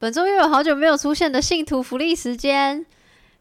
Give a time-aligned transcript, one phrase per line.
[0.00, 2.86] 本周又有好久没有出现的信徒福利时间，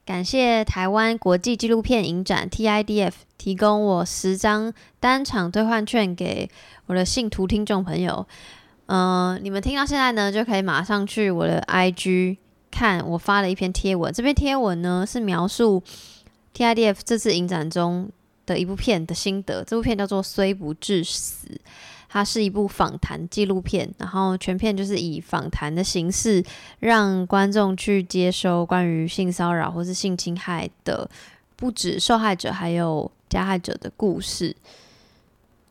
[0.05, 6.49] 感谢台湾国际纪录片影展 TIDF 提供我十张单场兑换券给
[6.87, 8.27] 我的信徒听众朋友。
[8.87, 12.35] 嗯、你们听到现在呢，就可以马上去我的 IG
[12.69, 14.11] 看我发了一篇贴文。
[14.11, 15.81] 这篇贴文呢是描述
[16.53, 18.09] TIDF 这次影展中
[18.45, 19.63] 的一部片的心得。
[19.63, 21.47] 这部片叫做《虽不致死》。
[22.09, 26.43] 它是一部访谈纪录片，然后全片就是以访谈的形式，
[26.79, 31.09] 让观众去接收关于性骚扰或是性侵害的，
[31.55, 34.55] 不止受害者，还有加害者的故事。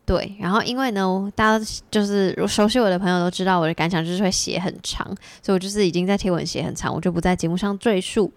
[0.06, 5.06] 对，然后因为呢，大家就是熟悉我的朋友都知道，我的感想就是会写很长，
[5.42, 8.32] 所以我就是已经在贴文写很长，我就不在节目上赘述。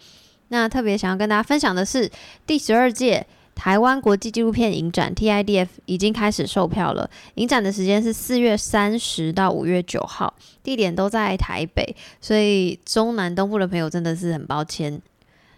[0.49, 2.12] 那特别想要跟大家分享的是，
[2.45, 7.10] 第十二届台湾国际纪录片影展 TIDF 已经开始售票了。
[7.36, 10.34] 影展的时间是四月三十到五月九号，
[10.64, 15.02] 地点都在台北，所以中南东部的朋友真的是很抱歉。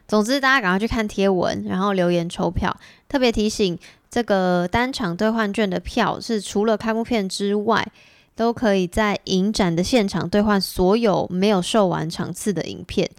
[0.05, 2.75] 总之，大家赶快去看贴文，然后留言抽票。
[3.07, 3.79] 特别提醒，
[4.11, 7.87] 这个单场兑换券的票是除了开幕片之外，
[8.35, 13.09] 都可以在影展的现场兑换所有没有售完场次的影片。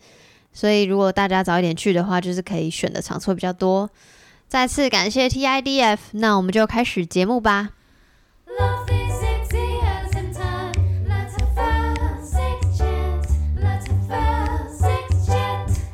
[0.53, 3.88] 所以，如果大家早一点去的话，就是可以选的场次会比较多。
[4.55, 7.70] 再次感谢 TIDF，那我们就开始节目吧。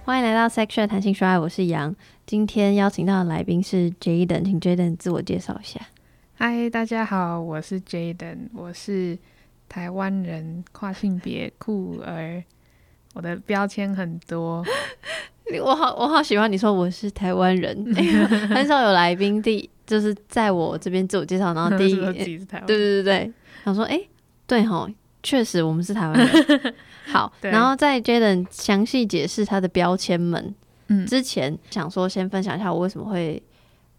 [0.05, 1.97] 欢迎来到 Section 弹性说爱，我是杨。
[2.27, 5.81] 今天邀请到的来宾是 Jaden，请 Jaden 自我介绍一下。
[6.35, 9.19] 嗨，大家好，我是 Jaden，我是
[9.71, 12.45] 台湾人，跨性别酷儿，
[13.15, 14.63] 我的标签很多。
[15.65, 17.77] 我好，我好喜欢你说我是台湾人，
[18.49, 23.33] 很少有来宾第就是在我这边自我介绍，然后第 一，对对，对对，
[23.65, 24.09] 想说哎、诶
[24.47, 24.89] 对吼，
[25.23, 26.75] 确实我们是台湾人。
[27.07, 30.55] 好，然后在 Jaden 详细解释他的标签们
[30.89, 31.05] 嗯。
[31.07, 33.43] 之前，想说先分享一下我为什么会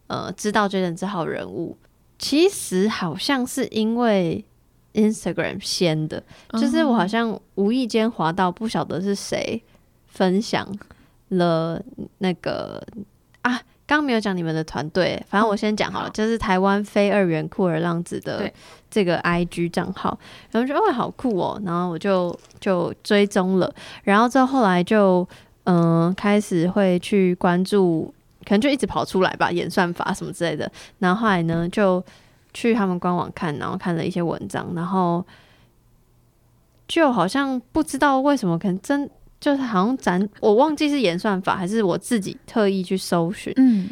[0.07, 1.77] 呃知道 Jaden 这号人物。
[2.17, 4.45] 其实好像是因为
[4.93, 9.61] Instagram 先的，就是我好像无意间滑到，不晓得是谁
[10.07, 10.67] 分享
[11.31, 11.81] 了
[12.19, 12.81] 那个
[13.41, 13.51] 啊，
[13.85, 16.11] 刚刚没有讲你们的团队，反正我先讲好了，好。
[16.11, 18.49] 就是台湾非二元酷儿浪子的
[18.89, 20.17] 这个 IG 账号，
[20.51, 25.27] 然后就哦好酷哦，然后我就就追踪了，然后之后后来就
[25.63, 28.13] 嗯、呃开始会去关注，
[28.45, 32.03] 可能就一直跑出来吧，演算法什么之类的，然后后来呢就
[32.53, 35.25] 去他们官网看，然后看了一些文章，然后
[36.87, 39.09] 就好像不知道为什么，可能真
[39.41, 43.89] 就是好像咱我忘记是演算法还是我自己特意去搜寻嗯。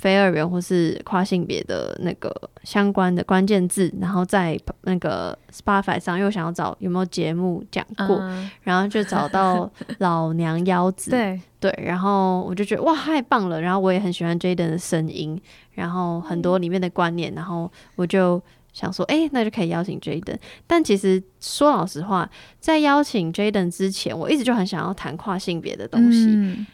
[0.00, 2.30] 非二元或是跨性别的那个
[2.62, 15.40] 相关的关键字，然后在那个 Spotify 上又想要找有没有节目讲过，嗯然后就找到 老娘腰子，对，对，然后我就觉得哇太棒了，然后我也很喜欢 Jaden 的声音，
[15.72, 18.42] 然后很多里面的观念，然后我就
[18.74, 20.36] 想说，哎、那就可以邀请 Jaden。
[20.66, 22.28] 但其实说老实话，
[22.60, 26.66] 在邀请 Jaden 之前，我一直就很想要谈跨性别的东西，嗯。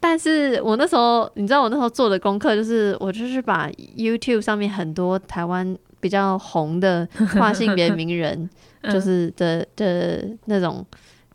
[0.00, 8.48] 但是我那时候，你知道我那时候做的功课就是，我就是把 YouTube 上面很多台湾比较红的跨性别名人，
[8.82, 10.86] 嗯就是的的那种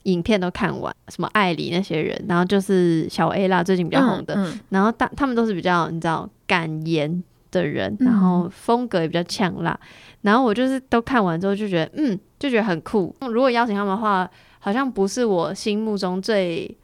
[0.04, 4.58] 影片都看完，什么艾里那些人，然后就是小 A 啦，最近比较红的，嗯。
[4.70, 7.22] 然后大他们都是比较你知道敢言
[7.54, 8.06] 的人，嗯。
[8.06, 9.80] 然后风格也比较呛辣，
[10.22, 13.16] 然后我就是都看完之后就觉得，嗯，就觉得很酷。
[13.22, 16.76] 如果邀请他们的话，好像不是我心目中最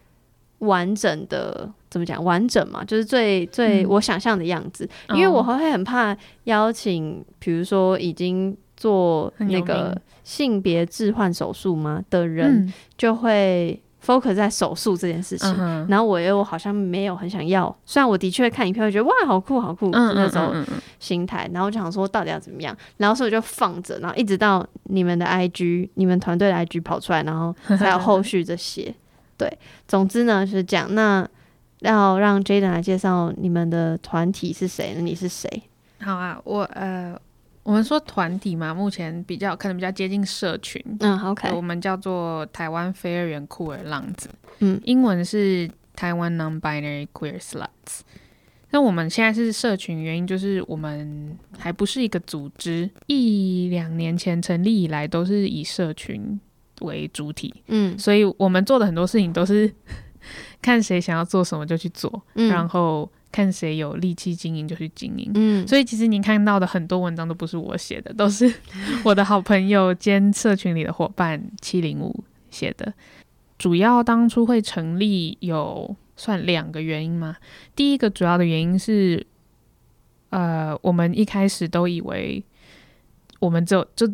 [0.59, 3.87] 完整的，怎么讲完整嘛，就是最最嗯。
[3.89, 12.73] 我想象的样子，因为我会很怕邀请，比如说已经做那个性别置换手术嘛的人，嗯。
[12.97, 15.53] 就会 focus 在手术这件事情。
[15.59, 28.93] 嗯然后我又好像没有很想要，虽然我的确看影片会觉得哇好酷好酷，那时候嗯嗯心态，然后就想说到底要怎么样，然后所以我就放着，然后一直到你们的 IG、你们团队的 IG 跑出来，然后才有后续这些。
[29.37, 29.51] 对，
[29.87, 30.93] 总之呢是这样。
[30.93, 31.25] 那
[31.79, 35.01] 要让 Jaden 来介绍你们的团体是谁呢？
[35.01, 35.49] 你是谁？
[36.01, 37.17] 好啊，我呃，
[37.69, 44.27] 我们说团体嘛，目前比较可能比较接近社群，嗯，OK，我们叫做台湾非二元酷儿浪子，
[44.57, 44.81] 嗯。
[44.85, 47.99] 英文是台湾 Non-binary Queer Sluts。
[48.71, 56.41] 那我们现在是社群，原因就是我们还不是一个组织，一两年前成立以来都是以社群
[56.81, 57.95] 为主体，嗯。
[57.99, 59.71] 所以我们做的很多事情都是
[60.59, 62.49] 看谁想要做什么就去做，嗯。
[62.49, 65.31] 然后看谁有力气经营就去经营。
[65.35, 68.51] 嗯，所以其实您看到的很多文章都不是我写的，都是
[69.05, 72.93] 我的好朋友兼社群里的伙伴七零五写的。
[73.57, 77.35] 主要当初会成立有算两个原因吗。
[77.75, 79.25] 第一个主要的原因是，
[80.29, 82.43] 呃，我们一开始都以为
[83.39, 84.09] 我们只有就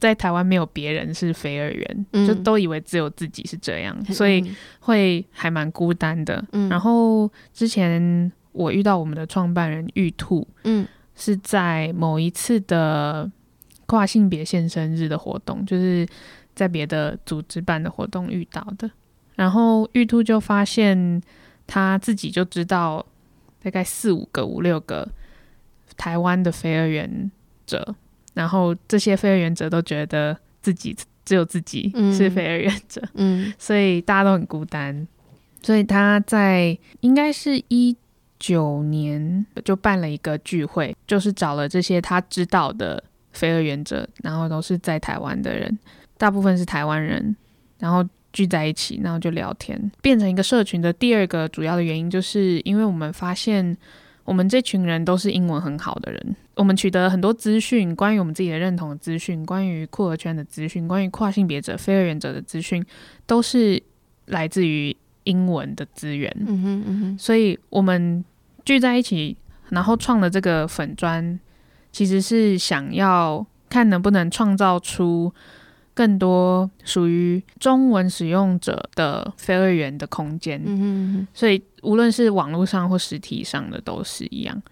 [0.00, 6.44] 在台湾没有别人是非二元，嗯就都以为只有自己是这样，所以嗯会还蛮孤单的。
[6.52, 13.30] 嗯然后之前我遇到我们的创办人玉兔，嗯是在某一次的
[13.86, 16.06] 跨性别现身日的活动，就是
[16.54, 18.90] 在别的组织办的活动遇到的。
[19.34, 21.20] 然后玉兔就发现
[21.66, 23.04] 他自己就知道
[23.62, 25.06] 大概四五个、五六个
[25.96, 27.30] 台湾的非二元
[27.66, 27.94] 者，
[28.36, 30.94] 然后这些非二元者都觉得自己
[31.24, 33.50] 只有自己嗯是非二元者，嗯。
[33.58, 35.08] 所以大家都很孤单。
[35.62, 37.96] 所以他在应该是一
[38.38, 43.02] 九年就办了一个聚会，就是找了这些他知道的
[43.32, 45.78] 非二元者，然后都是在台湾的人，
[46.18, 47.34] 大部分是台湾人，
[47.78, 53.76] 然后聚在一起，然后就聊天，变成一个社群的第二个主要的原因，就是因为我们发现
[54.24, 62.82] 我们这群人都是英文很好的人，我们取得了很多资讯，关于我们自己的认同的资讯，关于酷儿圈的资讯，关于跨性别者、非二元者的资讯，
[63.26, 63.80] 都是
[64.24, 66.34] 来自于英文的资源。
[66.40, 68.24] 嗯哼嗯哼所以我们
[68.64, 69.36] 聚在一起，
[69.68, 71.38] 然后创了这个粉砖，
[71.92, 75.30] 其实是想要看能不能创造出
[75.92, 80.58] 更多属于中文使用者的非二元的空间。
[80.64, 84.62] 嗯哼嗯哼所以无论是网络上或实体上的都是一样。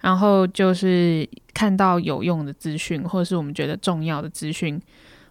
[0.00, 4.80] 然后就是看到有用的资讯，或者是我们觉得重要的资讯，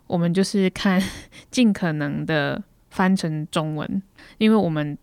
[0.08, 1.02] 我们就是看
[1.50, 4.02] 尽可能的翻成中文，
[4.38, 4.98] 因为我们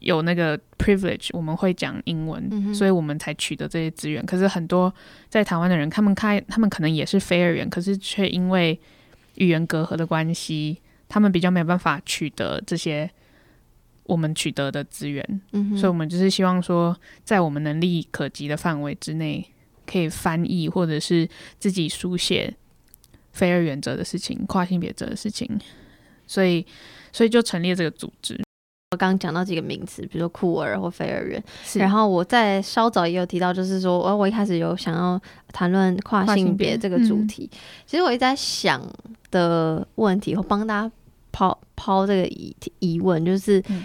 [0.00, 4.24] 有那个 privilege，我们会讲英文，嗯所以我们才取得这些资源。
[4.26, 4.92] 可是很多
[5.28, 8.78] 在台湾的人，他们开他们可能也是非二元，可是却因为
[9.36, 10.78] 语言隔阂的关系，
[11.08, 13.08] 他们比较没有办法取得这些
[14.04, 15.24] 我们取得的资源。
[15.52, 19.46] 嗯哼，所以我们就是希望说，在我们能力可及的范围之内，
[19.86, 21.28] 可以翻译或者是
[21.58, 22.54] 自己书写
[23.32, 25.58] 非二原则的事情、跨性别者的事情，
[26.26, 26.64] 所以
[27.12, 28.40] 所以就成立这个组织。
[28.90, 31.42] 我刚刚讲到几个名词，比如说酷儿或非二元，
[31.76, 35.18] 然后我在稍早也有提到，就是说，我我一开始有想要
[35.50, 37.48] 谈论跨跨性性别别这个主题。
[37.86, 38.86] 其实我一直在想
[39.30, 40.92] 的问题，我帮大家
[41.32, 43.84] 抛抛这个疑疑问，就是、嗯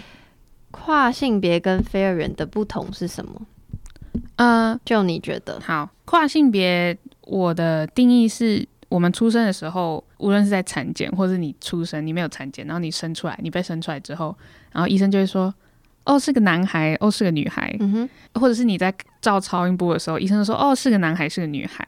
[0.70, 3.40] 跨性别跟非二元的不同是什么？
[4.36, 5.58] 呃，就你觉得？
[5.60, 8.68] 好，跨性别我的定义是。
[8.90, 14.34] 我们出生的时候，无论是在产检，或者你出生，你没有产检，然后你生出来，你被生出来之后，
[14.72, 15.54] 然后医生就会说，
[16.06, 21.84] 哦，是个男孩，哦，是个女孩，嗯哼，或者是你在照超音波的时候，医生说，哦，是个男孩，是个女孩。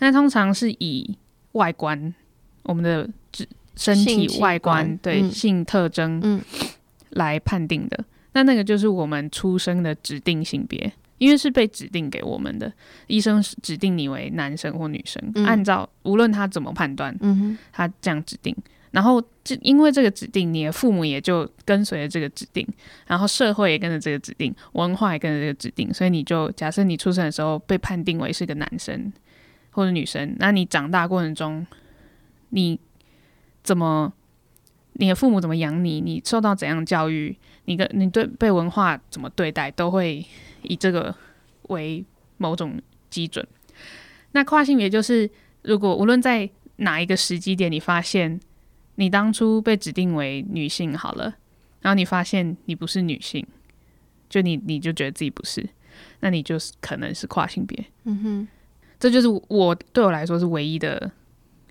[0.00, 1.16] 那通常是以
[1.52, 2.12] 外观，
[2.64, 5.30] 我们的指身体外观对、嗯。
[5.30, 6.40] 性特征嗯。
[7.10, 8.04] 来判定的。
[8.32, 12.72] 那那个就是我们出生的指定性别，因为是被指定给我们的，
[13.06, 15.44] 医生是指定你为男生或女生，嗯。
[15.44, 17.14] 按照无论他怎么判断，
[17.70, 18.56] 他这样指定。
[18.90, 22.66] 然后这因为这个指定，你的父母也就跟随着这个指定，
[23.06, 29.10] 然后社会也跟着这个指定，文化也跟着这个指定，所以你就假设你出生的时候被判定为是个男生
[29.70, 31.66] 或者女生，那你长大过程中，
[32.50, 32.78] 你
[33.62, 34.12] 怎么，
[34.94, 37.36] 你的父母怎么养你，你受到怎样教育，
[37.66, 40.24] 你跟你对被文化怎么对待，都会
[40.62, 41.14] 以这个
[41.68, 42.04] 为
[42.38, 43.46] 某种基准。
[44.32, 45.30] 那跨性别就是，
[45.62, 48.40] 如果无论在哪一个时机点，你发现
[48.96, 51.34] 你当初被指定为女性好了，
[51.80, 53.46] 然后你发现你不是女性，
[54.28, 55.68] 就你你就觉得自己不是，
[56.20, 57.84] 那你就是可能是跨性别。
[58.04, 58.48] 嗯哼，
[58.98, 61.10] 这就是我对我来说是唯一的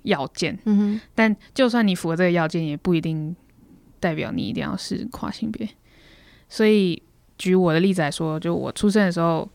[0.04, 0.58] 要件。
[0.66, 3.36] 嗯哼，但就算你符合这个要件，也不一定
[4.00, 5.68] 代表你一定要是跨性别。
[6.50, 7.02] 所以
[7.38, 9.50] 举我的例子来说，就我出生的时候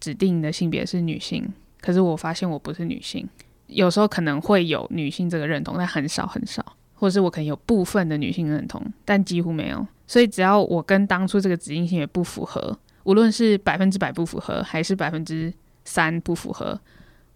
[0.00, 3.28] 指定的性别是女性，可是我发现我不是女性。
[3.66, 9.86] 有时候可能会有女性这个认同，但很少很少，或者是我可能有部分的女性认同，但几乎没有。
[10.08, 15.54] 所以只要我跟当初这个指定性也不符合，无论是百分之百不符合，还是百分之
[15.84, 16.80] 三不符合，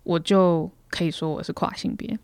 [0.03, 2.19] 我就可以说我是跨性别。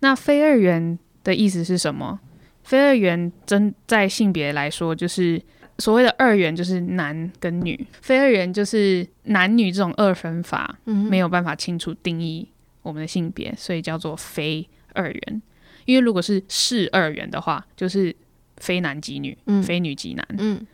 [0.00, 2.20] 那非二元的意思是什么？
[2.62, 5.40] 非二元真在性别来说，就是
[5.78, 12.46] 所谓的二元，就是男跟女；非二元就是男女这种二分法嗯，没有办法清楚定义
[12.82, 15.42] 我们的性别，所以叫做非二元。
[15.86, 18.14] 因为如果是是二元的话，就是
[18.58, 20.26] 非男即女，嗯非女即男。
[20.36, 20.66] 嗯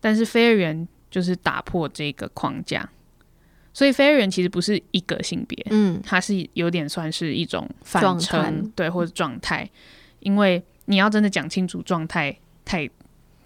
[0.00, 2.88] 但是非二元就是打破这个框架，
[3.78, 9.70] 所以非二元其实不是一个性别，嗯它是有点算是一种状泛称，对，或者状态。
[10.18, 12.90] 因为你要真的讲清楚状态，太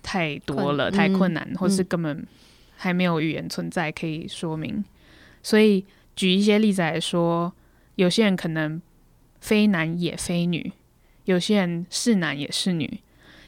[0.03, 2.27] 太多了，困太困难，或是嗯根本
[2.79, 4.83] 还没有语言存在可以说明。
[5.43, 5.85] 所以
[6.17, 7.53] 举一些例子来说，
[7.97, 8.81] 有些人可能
[9.39, 10.73] 非男也非女，
[11.27, 13.01] 有些人是男也是女，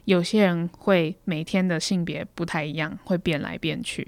[0.04, 4.06] 有些人会每天的性别不太一样，会变来变去。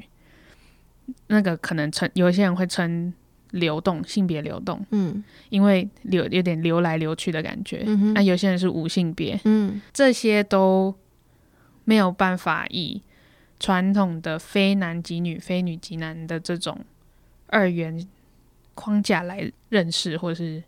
[1.28, 3.12] 那个可能称有一些人会称
[3.52, 5.22] 流动性别流动，嗯。
[5.50, 7.84] 因为流有点流来流去的感觉。
[8.14, 9.80] 那、有些人是无性别，嗯。
[9.92, 10.94] 这些都
[11.84, 13.00] 没有办法以
[13.58, 16.78] 传统的非男即女、非女即男的这种
[17.46, 18.06] 二元
[18.74, 20.62] 框架来认识或是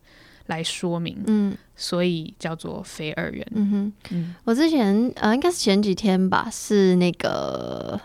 [0.47, 1.57] 来说明，嗯。
[1.75, 3.47] 所以叫做非二元。
[3.55, 4.35] 嗯哼，嗯。
[4.45, 8.01] 我之前呃，应该是前几天吧，是那个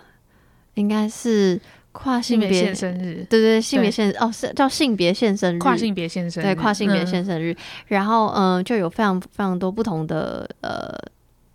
[0.74, 1.60] 应该是
[1.94, 7.08] 跨性别性别现，生日，对对，性别对现哦是叫性别现生日，跨性别现生日，对跨性别嗯。
[7.08, 7.56] 现身日，
[7.88, 10.92] 然后嗯、呃就有非常非常多不同的呃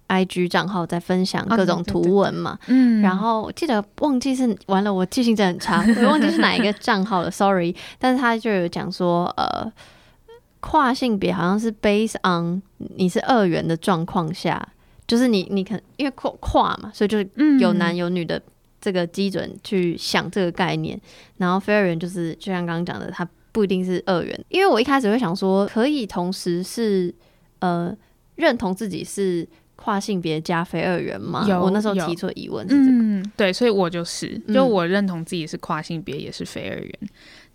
[0.09, 7.75] IG 账号在分享啊各种对对对图文嘛，嗯，然后记得忘记是完了，我记性真的很差，我忘记是哪一个 账号了，sorry。
[7.99, 9.71] 但是他就有讲说，呃，
[10.61, 12.62] 跨性别好像是 based on
[12.97, 14.66] 你是二元的状况下，
[15.07, 17.59] 就是你你可因为跨跨嘛，所以就是嗯。
[17.59, 18.40] 有男有女的
[18.80, 21.00] 这个基准去想这个概念。
[21.37, 27.14] 然后非二元就是就像刚刚讲的，它不一定是二元，因为我一开始会想说，可以同时是
[27.61, 27.97] 呃
[28.37, 29.49] 认同自己是。
[29.80, 31.47] 跨性别加非二元吗？
[31.49, 32.99] 有我那时候提出的疑问是这个。
[32.99, 36.92] 嗯，对，所以我就是，就嗯我认同自己是跨性别，也是非二元，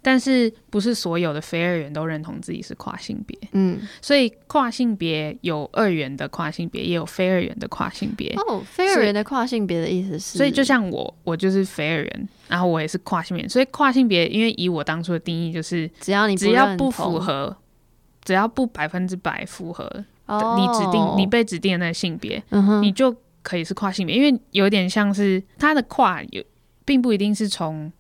[0.03, 8.31] 但是不是所有的非二元都认同自己是跨性别，嗯，所以跨性别有二元的跨性别，也有非二元的跨性别。
[8.48, 17.55] 哦，非二元的跨性别的意思是，所以就像我，我就是非二元，然后我也是跨性别，所以跨性别，因为以我当初的定义，就是只要你只要不符，合，
[18.25, 26.41] 只要不百分之百符合哦、你指定你被指定的那个性别，嗯，你就可以是跨性别，因为有点像是它的跨有，
[26.86, 27.91] 并不一定是从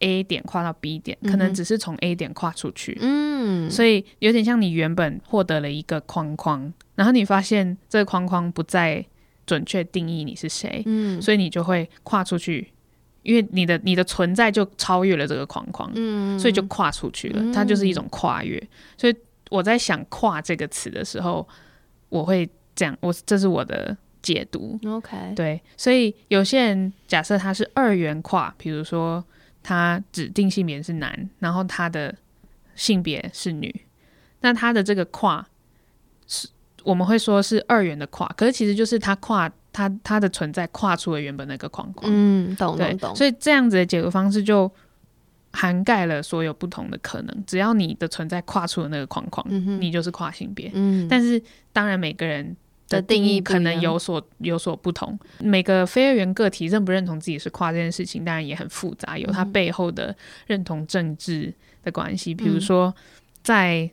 [0.00, 2.98] A 点跨到 B 点，可能只是从 A 点跨出去。
[3.00, 9.04] 嗯，所以有点像你原本获得了一个框框，然后你发现这个框框不再
[9.46, 12.70] 准确定义你是谁，嗯所以你就会跨出去，
[13.22, 17.40] 因为你的你的存在就超越了这个框框，嗯所以就跨出去了。
[17.42, 18.62] 嗯它就是一种跨越。
[18.96, 19.14] 所以
[19.50, 21.46] 我在想“跨”这个词的时候，
[22.08, 24.78] 我会这样，我这是我的解读。
[24.86, 29.24] OK，对，所以有些人假设他是二元跨，比如说
[29.62, 32.14] 他指定性别是男，然后他的
[32.74, 33.74] 性别是女，
[34.40, 35.46] 那他的这个跨
[36.26, 36.48] 是
[36.82, 42.10] 我们会说是二元的跨，可是其实就是他跨他他的存在跨出了原本那个框框。
[42.12, 44.70] 嗯，懂对懂，懂，所以这样子的解读方式就
[45.52, 50.70] 涵盖了所有不同的可能，只要你的存在跨出了那个框框，嗯，你就是跨性别。
[50.72, 52.56] 嗯，但是当然每个人
[52.90, 60.14] 的的定义可能有所有所不同，每个非二元个体认不认同自己是跨这件事情，当然也很复杂，有它嗯背后的
[60.48, 61.54] 认同政治
[61.84, 62.34] 的关系。
[62.34, 62.94] 比如嗯说，
[63.42, 63.88] 在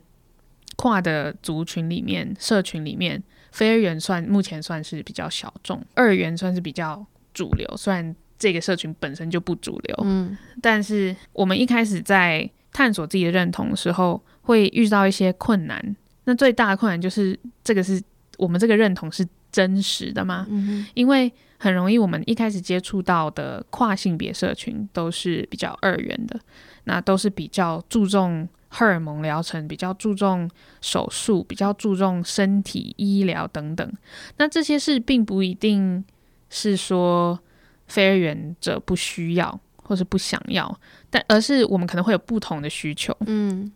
[0.76, 7.66] 跨的族群里面、社群里面，非二元算目前算是比较小众，二元算是比较主流。
[7.76, 15.96] 虽然这个社群本身就不主流，嗯但是我们一开始在探索自己的认同的时候，会遇到一些困难。
[16.24, 18.00] 那最大的困难就是这个是
[18.38, 20.46] 我们这个认同是真实的吗？
[20.48, 26.40] 嗯哼因为很容易我们一开始接触到的跨性别社群都是比较二元的，
[26.84, 30.48] 那都是比较注重荷尔蒙疗程，比较注重
[30.80, 33.92] 手术，比较注重身体医疗等等。
[34.36, 36.04] 那这些事并不一定
[36.48, 37.38] 是说
[37.86, 40.78] 非二元者不需要或是不想要，
[41.10, 43.16] 但而是我们可能会有不同的需求。
[43.26, 43.72] 嗯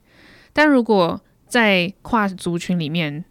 [0.52, 3.25] 但如果在跨族群里面，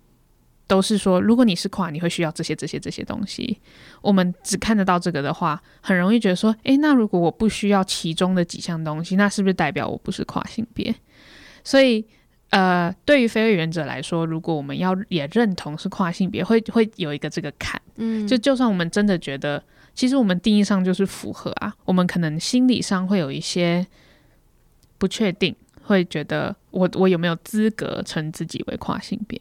[0.72, 3.60] 都是说，如果你是跨，你会需要这些、这些、这些东西。
[4.02, 10.96] 我们只看得到这个的话，很容易觉得说，诶，那如果我不需要其中的几项东西，那是不是代表我不是跨性别？
[11.66, 12.06] 所以，
[12.52, 17.82] 呃，对于非二元者来说，如果我们要也认同是跨性别，会会有一个这个坎。
[17.98, 19.62] 嗯，就就算我们真的觉得，
[19.94, 23.86] 其实我们定义上就是符合啊，我们可能心理上会有一些
[24.98, 29.38] 不确定，会觉得我我有没有资格称自己为跨性别？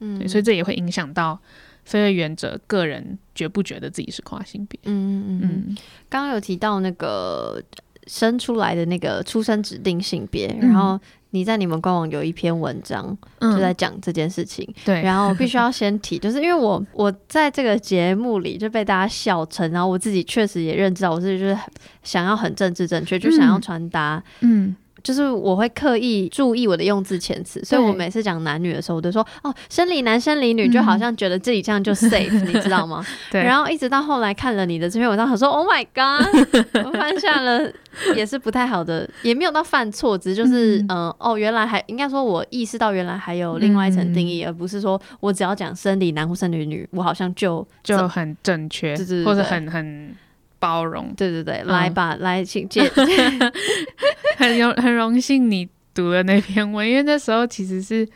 [0.00, 1.38] 嗯，所以这也会影响到
[1.84, 4.78] 非二元者个人觉不觉得自己是跨性别。
[4.84, 5.76] 嗯嗯嗯，嗯。
[6.08, 7.62] 刚刚有提到那个
[8.06, 10.68] 生出来的那个出生指定性别，嗯。
[10.70, 10.98] 然后
[11.30, 21.58] 你在你们官网有一篇文章就在嗯，讲这件事情，对，然后必须要先提， 就是因为我我在这个节目里就被大家笑成，然后我自己确实也认知到我自己就是
[22.02, 23.60] 想要很政治正确，就想要嗯。
[23.60, 33.04] 传达嗯就是我会刻意注意我的用字遣词，所以我每次讲男女的时候，我都说哦，生理男、生理女，就好像觉得自己这样就 safe， 你知道吗？
[33.30, 37.70] 对，然后一直到后来看了你的这篇文章，我说 Oh my God，我犯下了
[38.16, 50.14] 也是不太好的， 也没有到犯错，只是就是嗯、呃哦，原来还应该说我意识到原来还有另外一层定义，而不是说我只要讲生理男或生理女，我好像就就很正确，或者很很
[50.60, 51.68] 包容，对对对，嗯。
[51.68, 52.82] 来吧，来请借，
[54.38, 58.08] 很荣很荣幸你读了那篇文，因为那时候其实是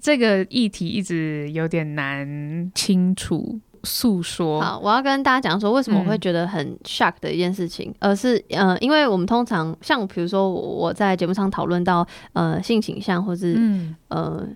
[0.00, 4.60] 这个议题一直有点难清楚诉说。
[4.60, 14.46] 好，我要跟大家讲说，为什么我会嗯觉得很 shock 的一件事情，而是呃，因为我们通常像比如说我我在节目上讨论到呃性倾向或是、嗯呃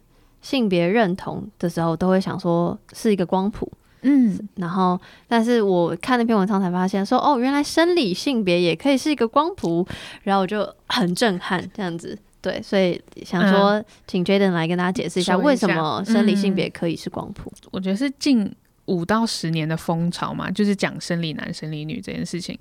[0.40, 3.66] 性别认同的时候，都会想说是一个光谱，
[4.04, 9.86] 嗯，然后但是我看那篇文章才发现说，哦，原来生理性别也可以是一个光谱，
[10.22, 12.16] 然后我就很震撼这样子。
[12.40, 17.50] 对，所以想说，请 Jaden 来跟大家解释一下，为什么生理性嗯别可以是光谱？
[17.70, 22.58] 我觉得是近五到十年的风潮嘛，就是讲生理男、生理女这件事情。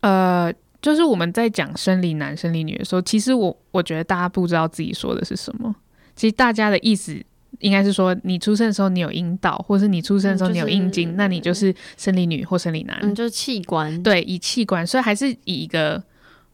[0.00, 5.72] 呃，就是我们在讲生理男、生理女的时候，其实我我觉得大家不知道自己说的是什么。
[6.16, 7.24] 其实大家的意思
[7.60, 12.98] 应该是说，你出生的时候你有阴道，或是你出生的时候你有嗯就是阴茎，那你就是生理女或生理男。
[13.02, 14.02] 嗯，就是器官。
[14.02, 16.02] 对，以器官，所以还是以一个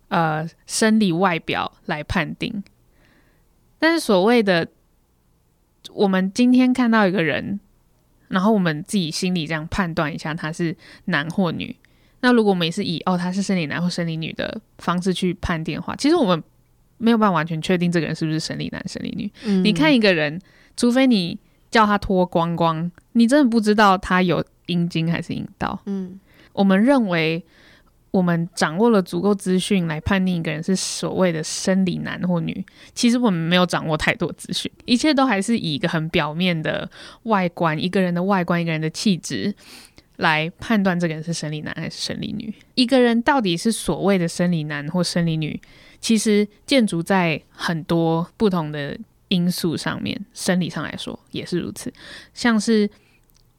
[0.08, 2.62] 呃生理外表来判定。
[3.78, 4.66] 但是所谓的
[5.92, 7.60] 我们今天看到一个人，
[8.28, 10.74] 然后我们自己心里这样判断一下他是
[11.06, 11.76] 男或女。
[12.20, 16.42] 那如果我们也是以哦他是生理男或生理女的方式去判定的话，其实我们
[16.96, 19.30] 没有办法完全确定这个人是不是生理男、生理女。
[19.44, 20.40] 嗯你看一个人，
[20.76, 21.38] 除非你
[21.70, 25.80] 叫他脱光光，你真的不知道他有阴茎还是阴道。
[25.86, 26.18] 嗯
[26.52, 27.44] 我们认为
[28.10, 32.64] 我们掌握了足够资讯来判定一个人是所谓的生理男或女，
[32.94, 36.88] 其实我们没有掌握太多资讯，一切都还是以一个很表面的
[37.24, 39.54] 外观，一个人的外观，一个人的气质。
[40.18, 45.60] 来判断这个人是生理男还是生理女，一个人到底是所谓的生理男或生理女，
[45.98, 48.96] 其实建筑在很多不同的
[49.34, 51.92] 因素上面，生理上来说也是如此，
[52.32, 52.88] 像是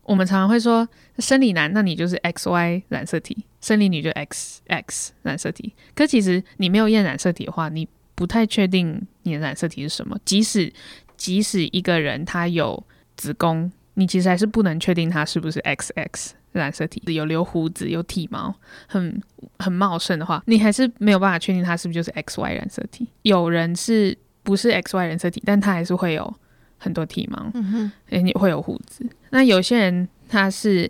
[0.03, 0.87] 我们常常会说
[1.19, 5.73] 生理男，那你就是 X Y 染色体；生理女就 X X 染色体。
[5.93, 10.17] 可其实你没有验染色体的话，你不太确定你的染色体是什么。
[10.23, 10.71] 即使
[11.17, 12.81] 即使一个人他有
[13.17, 17.01] 子宫，你其实还是不能确定他是不是 X X 染色体。
[17.07, 18.53] 有留胡子、有体毛、
[18.87, 19.21] 很
[19.59, 23.07] 很茂盛的话，你还是没有办法确定他是不是就是 X Y 染色体。
[23.23, 26.33] 有人是不是 X Y 染色体，但他还是会有
[26.77, 27.51] 很多体毛。
[27.53, 29.05] 嗯哼，也，会有胡子。
[29.31, 30.89] 那有些人他是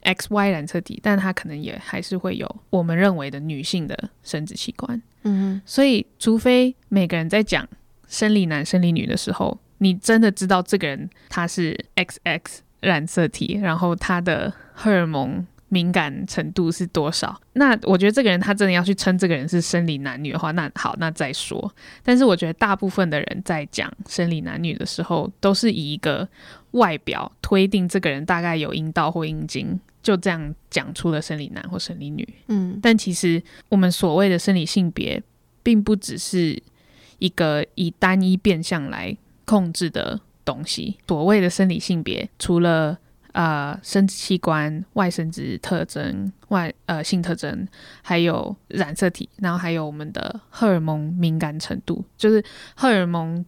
[0.00, 5.02] X Y 染色体，但他可能也还是会有我们认为的女性的生殖器官。
[5.24, 7.68] 嗯哼所以，除非每个人在讲
[8.08, 15.46] 生理男、生理女的时候，你真的知道这个人他是 X X 染色体，然后他的荷尔蒙。
[15.74, 17.36] 敏感程度是多少？
[17.54, 21.74] 那我觉得这个人他真的要去称这个人是生理男女的话，那好，那再说。
[22.04, 26.28] 但是我觉得大部分的人在讲生理男女的时候，都是以一个
[26.70, 32.26] 外表推定这个人大概有阴道或阴茎，就这样讲出了生理男或生理女。
[32.46, 35.20] 嗯但其实我们所谓的生理性别，
[35.64, 36.62] 并不只是
[37.18, 40.96] 一个以单一变相来控制的东西。
[41.08, 42.96] 所谓的生理性别，除了
[43.34, 47.68] 呃生殖器官、外生殖特征、外呃性特征，
[48.02, 52.42] 还有染色体，然后还有我们的荷尔蒙敏感程度，就是
[52.74, 53.44] 荷尔蒙。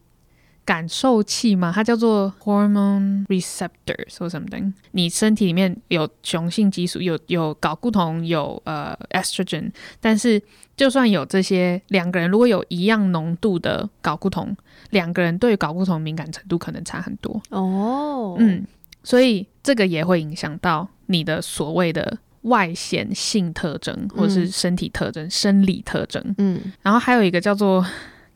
[0.67, 4.73] 感受器嘛，它叫做 hormone receptors 或 something。
[4.91, 9.71] 你身体里面有雄性激素，有有睾固酮，有呃 estrogen，
[10.01, 10.43] 但是
[10.77, 14.57] 就算有这些，两个人如果有一样浓度的睾固酮，
[14.91, 17.41] 两个人对睾固酮敏感程度可能差很多。
[17.51, 18.67] 哦，嗯，
[19.07, 26.35] 所以这个也会影响到你的所谓的外显性特征，或者是嗯身体特征、生理特征。
[26.39, 27.87] 嗯然后还有一个叫做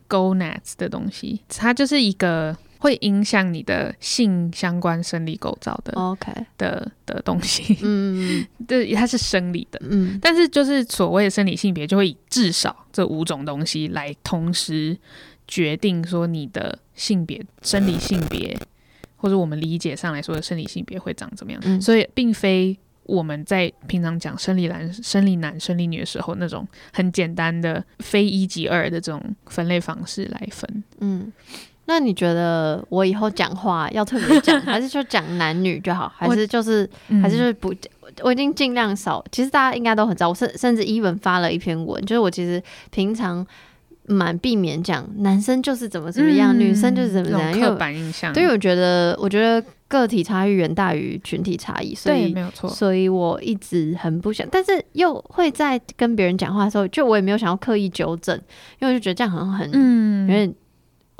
[0.08, 7.76] gonads 的东西，它就是一个会影响你的性相关生理构造的、，OK，的的东西。
[7.82, 9.80] 嗯 对，它是生理的。
[9.82, 14.96] 嗯但是就是所谓的生理性别，就会以至少这五种东西来同时
[15.48, 18.56] 决定说你的性别、生理性别，
[19.20, 21.60] 或者我们理解上来说的生理性别会长怎么样。
[21.64, 30.84] 嗯所以并非我们在平常讲生理男、生理男、生理女的时候那种很简单的非一即二的这种分类方式来分。
[31.00, 31.32] 嗯。
[31.86, 36.88] 那你觉得我以后讲话要特别讲， 还是就讲男女就好，还是就是
[37.20, 37.74] 还是就是不？
[38.22, 39.24] 我已经尽量少。
[39.32, 43.44] 其实大家应该都很知道，我甚甚至 even 发了一篇文，就是我其实平常
[44.10, 58.36] 蛮避免讲男生就是怎么怎么样，女生就是怎么怎么样，因为板印象，对我觉得，我觉得个体差异远大于群体差异，所，以没有错，所以我一直很不想，但是又会在跟别人讲话的时候，就我也没有想要刻意纠正，
[58.80, 60.54] 因为我就觉得这样好像很、有嗯，点。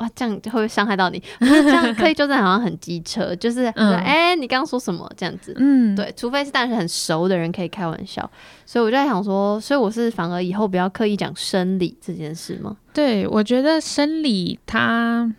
[0.00, 1.22] 哇，这样会不会伤害到你？
[1.38, 5.54] 这样刻意纠正好像很机车，就是哎、你刚刚说什么这样子？
[5.58, 8.28] 嗯，对，除非是但是很熟的人可以开玩笑，
[8.64, 12.76] 所以我就在想说，所以我是反而以后不要刻意讲生理这件事吗？
[12.94, 15.30] 对，我觉得生理它。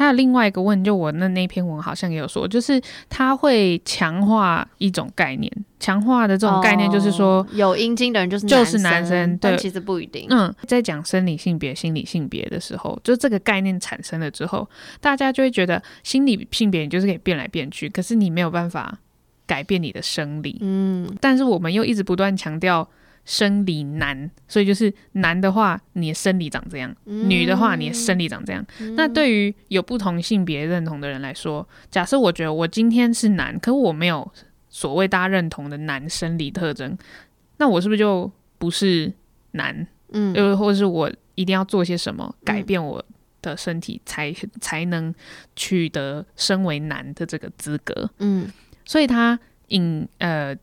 [0.00, 10.26] 它有另外一个问题，就我那那篇文好像也有说，就是它会强化一种概念，强化的这种概念就是说，哦有阴茎的人就是就是男生对但其实不一定。
[10.30, 14.66] 嗯，在讲生理性别、心理性别的时候，就这个概念产生了之后，
[15.02, 18.96] 大家就会觉得心理性别你就是可以变来变去，可是你没有办法
[19.46, 20.56] 改变你的生理。
[20.62, 22.88] 嗯，但是我们又一直不断强调
[23.24, 28.64] 生理男，所以就是男的话，你的生理长这样；女的话，你的生理长这样。
[28.80, 34.30] 嗯那对于有不同性别认同的人来说，假设我觉得我今天是男，可我没有
[34.68, 36.96] 所谓大家认同的男生理特征，
[37.58, 39.12] 那我是不是就不是
[39.52, 39.86] 男？
[40.12, 43.04] 嗯又或者是我一定要做些什么改变我
[43.40, 45.14] 的身体才，才能
[45.54, 48.10] 取得身为男的这个资格？
[48.18, 48.50] 嗯
[48.84, 50.56] 所以他引呃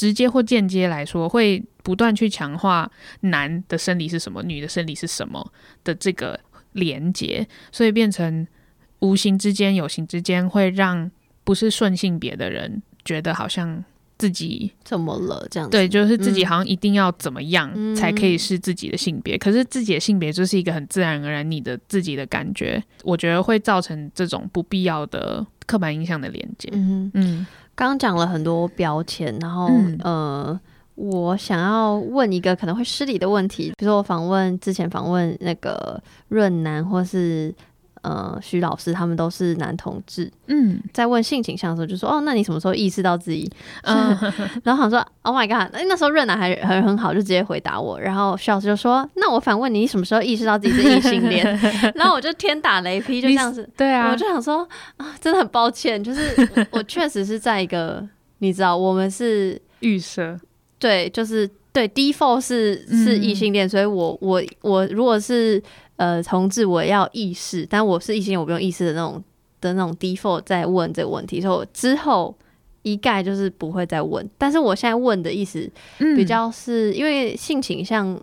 [0.00, 5.52] 直接或间接来说，会不断去强化男的生理是什么，女的生理是什么
[5.84, 6.40] 的这个
[6.72, 8.46] 连接，所以变成
[9.00, 11.10] 无形之间、有形之间，会让
[11.44, 13.84] 不是顺性别的人觉得好像
[14.16, 15.76] 自己怎么了这样子？
[15.76, 26.70] 对，就是自己嗯好像一定要怎么样、嗯才可以是自己的性别，可是自己的性别就是一个很自然而然你的自己的感觉，我觉得会造成这种不必要的刻板印象的连接。
[26.72, 29.98] 嗯，嗯刚刚讲了很多标签，然后、嗯。
[30.02, 30.60] 呃，
[30.96, 37.54] 我想要问一个可能会失礼的问题，比如说我访问之前访问那个润南或是
[38.02, 43.50] 呃徐老师，他们都是男同志，嗯在问性倾向的时候就说哦，那你什么时候意识到自己？
[43.82, 44.16] 嗯，
[44.64, 51.44] 然后想说 Oh my god，那那时候润南还很很好，就直接回答我，然后徐老师就说那我反问你，你什么时候意识到自己是异性恋？
[51.94, 53.68] 然后我就天打雷劈，就这样子。
[53.76, 58.06] 对啊我，就想说啊，真的很抱歉，就是我我确实是在一个，
[58.38, 60.38] 你知道，我们是预设，
[60.78, 65.62] 对，就是对 default 是是嗯异性恋，所以我我我如果是
[66.00, 69.22] 呃同志，我要意识，但我是异性，我不用意识的那种
[69.60, 72.34] 的那种 default 在问这个问题，所以我之后
[72.82, 74.26] 一概就是不会再问。
[74.38, 78.18] 但是我现在问的意思嗯比较是、因为性倾向。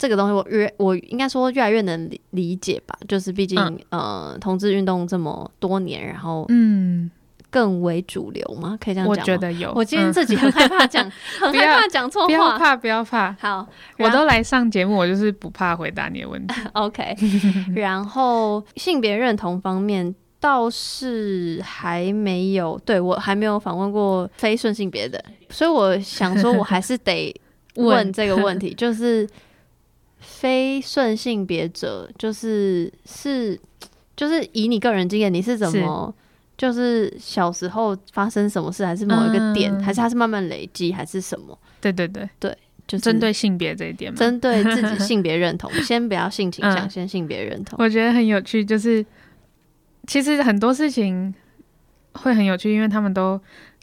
[0.00, 7.10] 这个东西我越我应该说越来越能理理解吧，就是毕竟、嗯呃同志运动这么多年，然后嗯，
[7.50, 9.16] 更为主流吗，可以这样讲我。
[9.24, 9.72] 觉得有。
[9.74, 11.04] 我今天嗯自己很害怕讲，
[11.40, 12.26] 很害怕讲错话。
[12.26, 13.66] 不要怕，不要怕，好，
[13.98, 16.54] 我都来上节目，我就是不怕回答你的问题。
[16.74, 17.16] OK。
[17.74, 27.34] 然后性别认同方面倒是还没有，对我还没有访问过非顺性别的，所以我想说，我还是得
[27.76, 29.28] 问这个问题， 就是
[30.18, 33.58] 非顺性别者，就是是
[34.14, 36.14] 就是以你个人经验，你是怎么？
[36.58, 41.56] 就是小时候发生什么事，还是某一个点，嗯还是它是慢慢累积，还是什么？
[41.80, 42.50] 对对对对，
[42.86, 47.78] 就是针对性别这一点嘛，针对自己 性别认同，先不要性倾向，嗯先性别认同。
[47.80, 49.06] 我觉得很有趣，就是
[50.08, 51.32] 其实很多事情
[52.14, 53.40] 会很有趣，因为他们都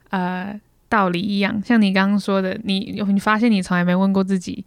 [0.10, 0.60] 呃
[0.90, 1.62] 道理一样。
[1.64, 4.66] 像你刚刚说的，你你发现你从来没问过自己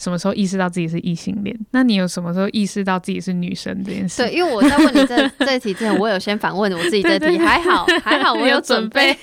[0.00, 4.22] 什么时候意识到自己是异性恋，那你有什么时候意识到自己是女生这件事？
[4.22, 9.16] 对，因为我在问你这 这一题之前，我有先反问我自己这题，还好还好，我有准 准备。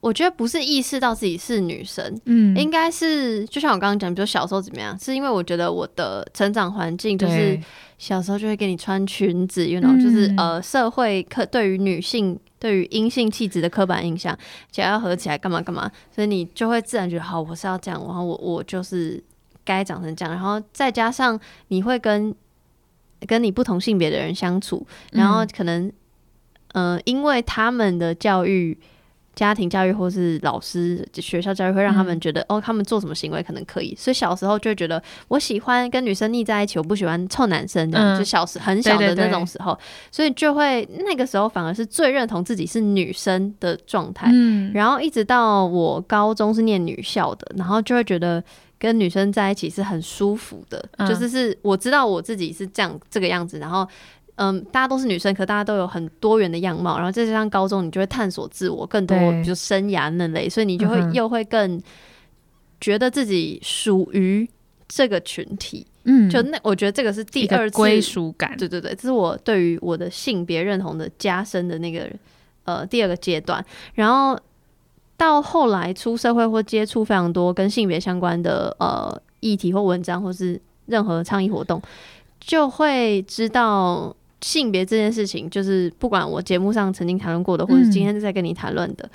[0.00, 7.60] 我觉得不是意识到自己是女生，嗯，应该是就像我刚刚讲，比如小时候怎么样，是因为我觉得我的成长环境就是
[7.98, 10.36] 小时候就会给你穿裙子，you know，、就是嗯。
[10.38, 14.34] 呃社会刻对于女性对于阴性气质的刻板印象，
[14.72, 19.22] 想要合起来干嘛干嘛，所以你就会自然觉得好，我是要这样，然后我我就是
[19.66, 22.34] 该长成这样，然后再加上你会跟
[23.26, 25.48] 跟你不同性别的人相处，然后嗯。
[25.54, 25.92] 可能
[26.72, 28.78] 呃因为他们的教育。
[29.40, 32.20] 家庭教育或是老师、学校教育会让他们嗯。
[32.20, 38.18] 觉得、哦，他们做什么行为可能可以，所以小时候就会觉得我喜欢跟女生腻在一起，我不喜欢臭男生这样，嗯。
[38.18, 39.78] 就小时很小的那种时候，
[40.12, 44.30] 所以就会那个时候反而是最认同自己是女生的状态。
[44.30, 48.44] 嗯，然后一直到我高中是念女校的，然后就会觉得
[48.78, 51.08] 跟女生在一起是很舒服的，嗯。
[51.08, 53.88] 就是是我知道我自己是这样这个样子，然后。
[54.42, 59.42] 嗯，大家都是女生，可大家都有很多元的样貌，然后再加上高中，你就会探索自我更多，对。
[59.42, 61.78] 比如生涯那类，所以你就会嗯又会更
[62.80, 64.48] 觉得自己属于
[64.88, 72.08] 这个群体，嗯，就那我觉得这个是第二次归属感，对对对，这是我对于我的性别认同的加深的那个
[72.64, 74.40] 呃第二个阶段，然后
[75.18, 81.82] 到后来出社会或接触非常多跟性别相关的呃议题或文章，或是任何倡议活动，
[82.40, 89.08] 就会知道性别这件事情，就是不管我节目上曾经谈论过的，或者嗯今天在跟你谈论的，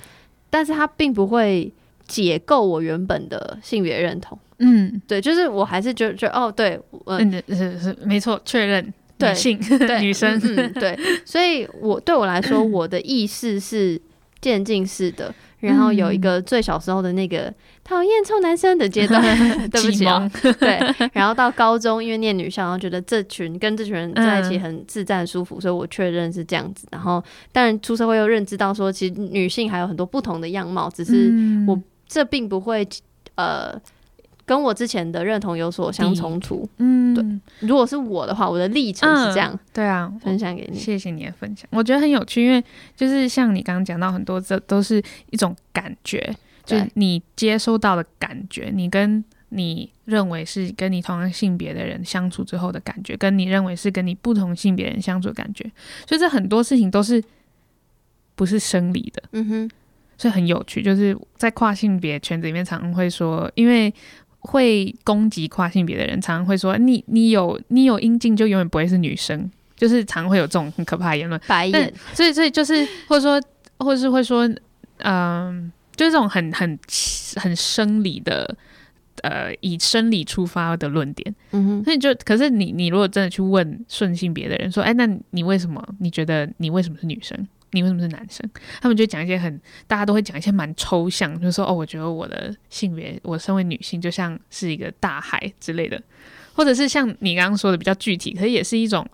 [0.50, 1.72] 但是它并不会
[2.06, 4.38] 解构我原本的性别认同。
[4.58, 14.00] 嗯，对，就是我还是觉得觉哦，对，呃嗯，是是没错，确认对女性对 女生，嗯嗯对，所以我对我来说， 我的意识是
[14.40, 19.22] 渐进式的，然后有一个最小时候的那个讨厌臭男生的阶段，
[19.70, 20.80] 对不起啊蒙，对，
[21.12, 26.86] 然后到高中，因为念女校，然后觉得这群跟这群人在一起嗯很自在舒服，所以我确认是这样子。
[26.90, 31.66] 然后，当然出社会又认知到说，其实女性还有很多不同的样貌，只是嗯。
[31.66, 32.86] 我这并不会
[33.34, 33.74] 呃
[34.46, 36.66] 跟我之前的认同有所相冲突。
[36.78, 40.78] 嗯，对如果是我的话，我的历程是这样、对啊，分享给你。
[40.78, 55.64] 谢谢你的分享，我觉得很有趣，因为就是像你刚刚讲到很多，这都是一种感觉，就是你接收到的感觉，你跟你认为是跟你同样性别的人相处之后的感觉，跟你认为是跟你不同性别人相处的感觉，
[56.06, 57.22] 所以这很多事情都是
[58.36, 59.70] 不是生理的，嗯哼，
[60.18, 60.82] 所以很有趣。
[60.82, 63.92] 就是在跨性别圈子里面，常常会说，因为
[64.46, 71.40] 会攻击跨性别的人，常常会说你你有你有阴茎就永远不会是女生，就是常会有这种很可怕的言论。
[71.46, 73.42] 但白眼，所以所以就是或者说
[73.78, 74.48] 或者是会说，
[74.98, 76.78] 嗯、就是这种很很
[77.36, 78.56] 很生理的。
[79.22, 85.82] 呃，以生理出发的论点，嗯哼，所以就可是你你如果真的去问顺性别的人说，哎，那你为什么？
[86.00, 87.48] 你觉得你为什么是女生？
[87.72, 88.48] 你为什么是男生？
[88.80, 96.00] 他们就讲一些很大家都会讲一些蛮抽象，就是说哦，我觉得我的性别，我身为女性就像是一个大海之类的，
[96.54, 99.06] 或者是像你刚刚说的比较具体，可是也是一种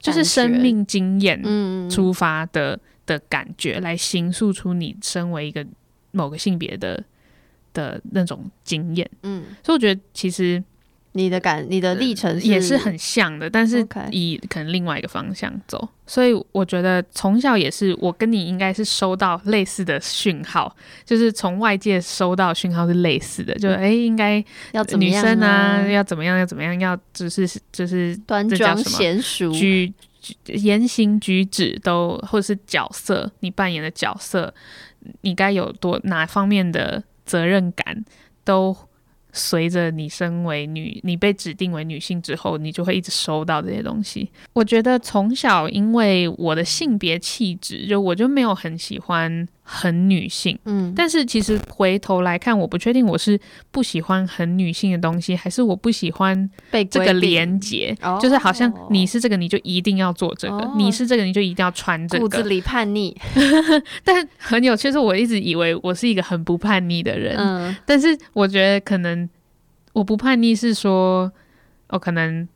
[0.00, 5.64] 就是生命经验嗯，出发的的感觉，来形塑出你身为一个
[6.10, 7.02] 某个性别的
[7.72, 9.08] 的那种经验。
[9.22, 10.62] 嗯，所以我觉得其实
[11.12, 15.88] 你的感，你的历程也是很像的，但是以可能另外一个方向走。
[16.06, 25.88] 所以我觉得从小也是，我跟你应该是收到类似的讯号，就是从外界收到讯号是类似的，就嗯诶应该女要怎么样生啊啊？
[25.88, 34.52] 要怎么样要怎么样，要只是就是端庄娴熟，举举言行举止都，或者是角色，你扮演的角色，
[35.22, 38.04] 你该有多哪方面的责任感，
[38.44, 38.76] 都
[39.32, 44.30] 随着你身为女，你被指定为女性之后，你就会一直收到这些东西。
[44.52, 50.58] 我觉得从小因为我的性别气质，就我就没有很喜欢很女性。
[50.64, 53.38] 嗯，但是其实回头来看，我不确定我是
[53.70, 58.18] 不喜欢很女性的东西，还是我不喜欢被这个连结，哦。
[58.20, 62.24] 就是好像你是这个，你就一定要做这个；哦你是这个，你就一定要穿这个。
[62.24, 63.16] 骨子里叛逆，
[64.02, 67.76] 但很有趣，是我一直以为我是一个很不叛逆的人，嗯。
[67.86, 69.28] 但是我觉得可能
[69.92, 71.30] 我不叛逆是说，
[71.88, 72.48] 哦，可能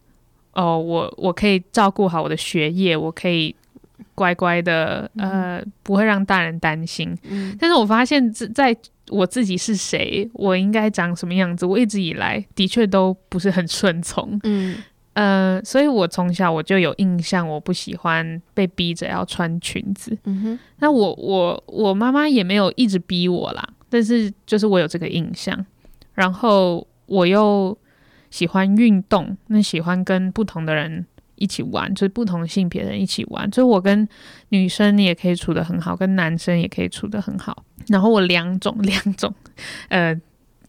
[0.55, 3.55] 哦，我我可以照顾好我的学业，我可以
[4.15, 7.17] 乖乖的，呃，不会让大人担心。
[7.25, 8.77] 嗯但是我发现在在
[9.11, 14.39] 我自己是谁，我应该长什么样子，我一直以来的确都不是很顺从。
[14.45, 14.77] 嗯
[15.13, 20.17] 呃，所以我从小我就有印象，我不喜欢被逼着要穿裙子。
[20.25, 25.65] 嗯哼，那我我我妈妈也没有一直逼我啦，但是就是我有这个印象，
[26.15, 27.77] 然后我又
[28.31, 34.09] 喜欢运动，那喜欢跟不同的人一起玩，就是不同性别的人一起玩，所以我跟
[34.49, 37.65] 女生也可以处得很好，跟男生也可以处得很好。
[37.89, 39.33] 然后我两种两种
[39.89, 40.19] 呃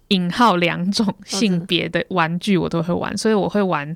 [0.10, 3.95] 引号两种性别的玩具我都会玩，所以我会玩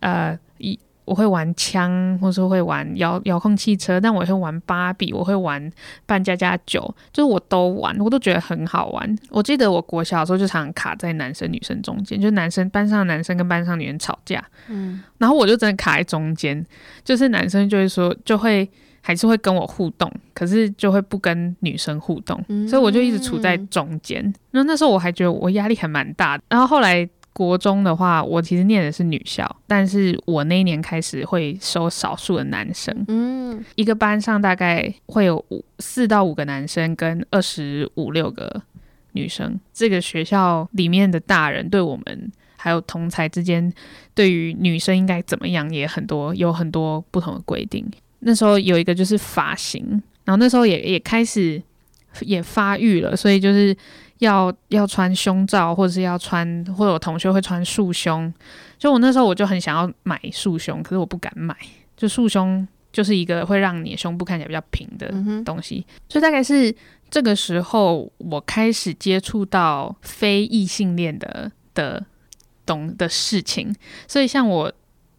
[0.00, 0.78] 呃一。
[1.08, 5.70] 我会玩枪，或是会玩遥遥控汽车，但我也会玩芭比，我会玩
[6.04, 9.18] 扮家家酒，就是我都玩，我都觉得很好玩。
[9.30, 16.64] 我记得我国小的时候就常常卡在男生女生中间，就男生班上的男生跟班上女生吵架，嗯然后我就真的卡在中间，
[17.02, 18.68] 就是男生就会说就会
[19.00, 24.22] 还是会跟我互动，可是就会不跟女生互动，嗯所以我就一直处在中间。
[24.50, 26.44] 然后那时候我还觉得我压力还蛮大的。
[26.50, 38.60] 然后后来国中的话，我其实念的是女校，但是我那一年开始会收少数的男生，嗯一个班上大概会有五四到五个男生跟二十五六个
[39.12, 39.58] 女生。
[39.72, 43.72] 这个学校里面的大人对我们还有同才之间，
[44.14, 47.88] 对于女生应该怎么样也很多有很多不同的规定。
[48.18, 51.62] 那时候有一个就是发型，然后那时候也也开始
[52.20, 53.76] 也发育了，所以就是
[54.18, 58.32] 要要穿胸罩，或者是要穿，或者我同学会穿束胸。
[58.78, 61.56] 就我那时候我就很想要买束胸，可是我不敢买。
[61.96, 65.12] 就束胸就是一个会让你胸部看起来比较平的
[65.44, 66.74] 东西，所以大概是
[67.10, 72.04] 这个时候我开始接触到非异性恋的的
[72.64, 73.74] 懂的事情。
[74.06, 74.72] 所以像我，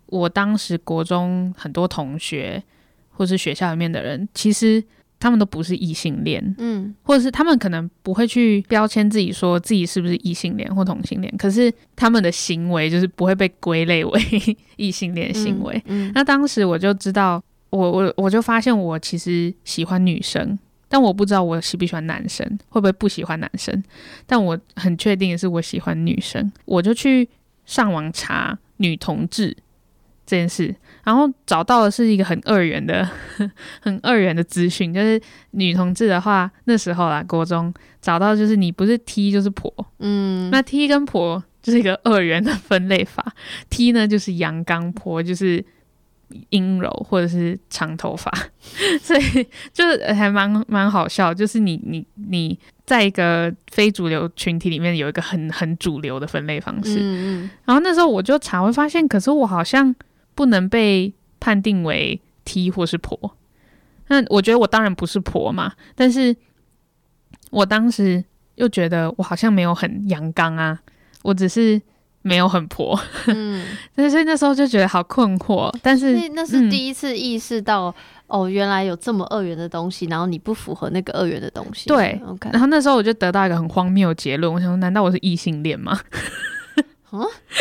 [0.05, 2.63] 我当时国中很多同学
[3.09, 4.81] 或是学校里面的人，其实
[5.19, 14.21] 他们都不是异性恋，嗯或者是他们可能不会去标签自己说自己是不是异性恋或同性恋，可是他们的行为就是不会被归类为
[14.77, 15.82] 异性恋行为。
[15.88, 23.84] 嗯那当时我就知道，我我我就发现我其实喜欢女生，但我不知道我喜不喜欢男生，会不会不喜欢男生。
[24.25, 27.27] 但我很确定的是我喜欢女生，我就去
[27.65, 29.55] 上网查女同志
[30.25, 33.07] 这件事，然后找到的是一个很二元的、
[33.81, 43.33] 很二元的资讯，就是女同志的话，那时候啦，国中找到就是你不是 T 就是婆，嗯，那 T 跟婆就是一个二元的分类法
[43.69, 45.63] ，T 呢就是阳刚，婆就是
[46.49, 48.31] 阴柔或者是长头发，
[49.01, 57.49] 所以就是还蛮蛮好笑，就是你你你在一个非主流群体里面有一个很很主流的分类方式，嗯嗯。
[57.65, 59.93] 然后那时候我就查会发现，可是我好像
[60.39, 63.36] 不能被判定为 T 或是婆。
[64.08, 66.34] 那我觉得我当然不是婆嘛，但是
[67.52, 68.23] 我当时
[68.56, 70.80] 又觉得我好像没有很阳刚啊，
[71.23, 71.82] 我只是
[72.21, 72.97] 没有很婆，
[73.28, 75.69] 嗯，但 是所以那时候就觉得好困惑。
[75.84, 77.93] 但是那那是嗯第一次意识到，
[78.28, 81.89] 哦，原来有这么二元的东西，然后你不符合那个二元的东西。
[81.89, 82.17] 对
[82.54, 85.99] 然后那时候我就得到一个很荒谬的结论，我想说，难道我是异性恋吗？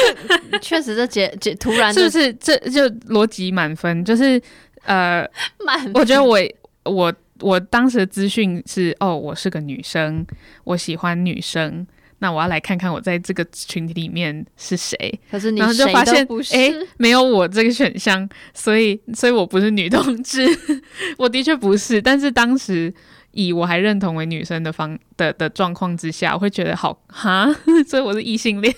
[0.60, 2.82] 确实这结结突然是不就是这就
[3.12, 4.04] 逻辑满分？
[4.04, 4.40] 就是
[4.84, 5.28] 呃，
[5.64, 6.38] 满，我觉得我
[6.84, 10.26] 我我当时的资讯是哦，我是个女生，
[10.64, 11.86] 我喜欢女生，
[12.18, 14.96] 那我要来看看我在这个群体里面是谁，
[15.30, 20.46] 可是你然后就谁发现都不是，诶没有我这个选项，所以所以我不是女同志，
[21.18, 22.92] 我的确不是，但是当时。
[23.32, 27.46] 以我还认同为女生的方的的状况之下，我会觉得好哈，
[27.86, 28.74] 所以我是异性恋。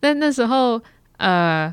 [0.00, 0.82] 但那时候，
[1.18, 1.72] 呃，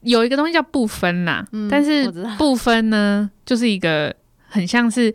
[0.00, 4.14] 有一个东西叫不分啦，嗯但是不分呢，就是一个
[4.48, 5.14] 很像是，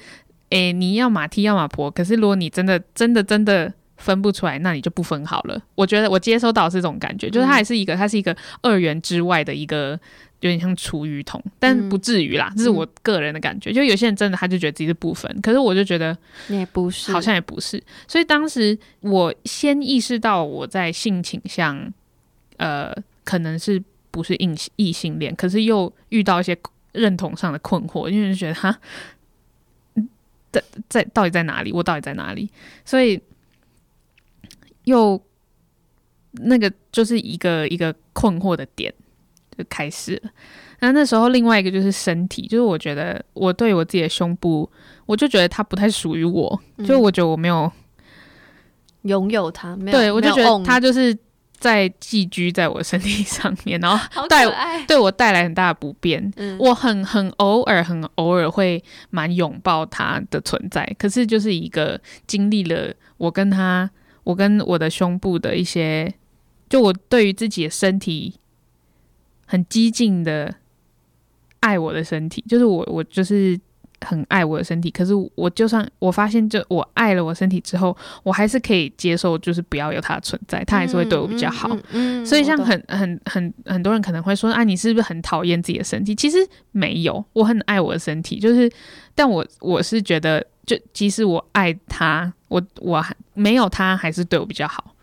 [0.49, 5.61] 诶、你要马踢要马婆，可是如果你真的真的真的分不出来，那你就不分好了。
[5.75, 9.99] 我觉得我接收到是这种感觉，就是它嗯还是一个，它是一个二元之外的一个。
[10.41, 13.73] 有点像厨余桶，但嗯不至于啦，这是我个人的感觉。
[13.73, 17.81] 就有些人真的他就觉得自己是部分，可是我就觉得你也不是，好像也不是。
[18.07, 21.91] 所以当时我先意识到我在性倾向，
[22.57, 26.57] 呃，可能是不是异异性恋，可是又遇到一些
[26.93, 28.79] 认同上的困惑，因为就觉得哈，
[29.95, 30.09] 嗯
[30.51, 31.71] 在在到底在哪里？
[31.71, 32.49] 我到底在哪里？
[32.85, 33.21] 所以
[34.85, 35.21] 又
[36.31, 38.93] 那个就是一个一个困惑的点
[39.59, 40.31] 就开始了。
[40.79, 44.69] 那那时候另外一个就是身体，就是我觉得我对我自己的胸部，
[45.05, 47.69] 我就觉得它不太属于我，嗯就我觉得我没有，
[49.01, 51.17] 拥有它，没有，对我就觉得它就是
[51.57, 54.45] 在寄居在我身体上面，然后带，
[54.87, 56.31] 对我带来很大的不便。
[56.37, 63.89] 嗯，我很很偶尔很偶尔会蛮拥抱它的存在，可是就是一个经历了我跟他，
[64.23, 66.13] 我跟我的胸部的一些，
[66.69, 68.35] 就我对于自己的身体
[69.51, 70.53] 很激进的
[71.59, 73.59] 爱我的身体，就是我我就是
[74.01, 81.67] 很爱我的身体，可是我就算我发现，就我爱了我身体之后，我还是可以接受，就是不要有它的存在，它还是会对我比较好。
[81.75, 86.13] 嗯，嗯嗯所以像很很很很多人可能会说啊，你是不是很讨厌自己的身体？
[86.13, 86.37] 其实
[86.71, 88.71] 没有，我很爱我的身体，就是，
[89.15, 94.95] 但我我是觉得，就即使我爱他，我我还没有他，还是对我比较好。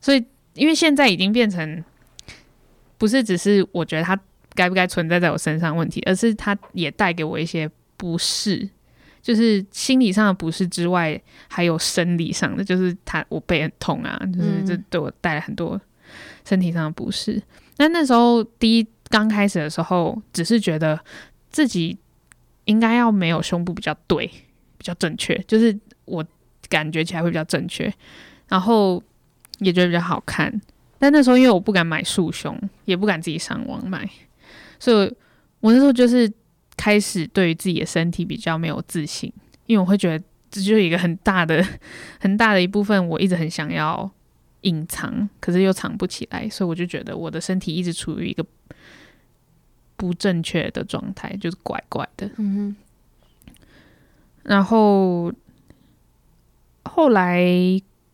[0.00, 0.22] 所以，
[0.54, 1.82] 因为现在已经变成
[3.02, 4.16] 不是只是我觉得它
[4.54, 8.70] 该不该存在在我身上问题，而是它也带给我一些不适。
[9.20, 15.80] 就是心理上的不适之外，还有生理上的，就是它我背很痛啊，就是嗯这对我带来很多
[16.44, 17.42] 身体上的不适。
[17.78, 20.96] 那那时候第一刚开始的时候，只是觉得
[21.50, 21.98] 自己
[22.66, 24.28] 应该要没有胸部比较对，
[24.78, 26.24] 比较正确，就是我
[26.68, 27.92] 感觉起来会比较正确，
[28.46, 29.02] 然后
[29.58, 30.60] 也觉得比较好看。
[31.02, 34.08] 但那时候因为我不敢买束胸，也不敢自己上网买，
[34.78, 35.12] 所以
[35.58, 36.32] 我那时候就是
[36.76, 39.32] 开始对于自己的身体比较没有自信，
[39.66, 41.60] 因为我会觉得这就是一个很大的、
[42.20, 44.08] 很大的一部分，我一直很想要
[44.60, 48.46] 隐藏，可是又藏不起来，所以我就觉得我的身体一直处于一个
[49.96, 52.30] 不正确的状态，就是怪怪的。
[52.36, 52.76] 嗯
[54.44, 55.32] 然后
[56.84, 57.44] 后来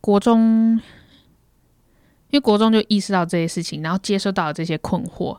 [0.01, 0.81] 国中，
[2.31, 5.37] 因为国中就意识到这些事情，然后接收到了这些困惑。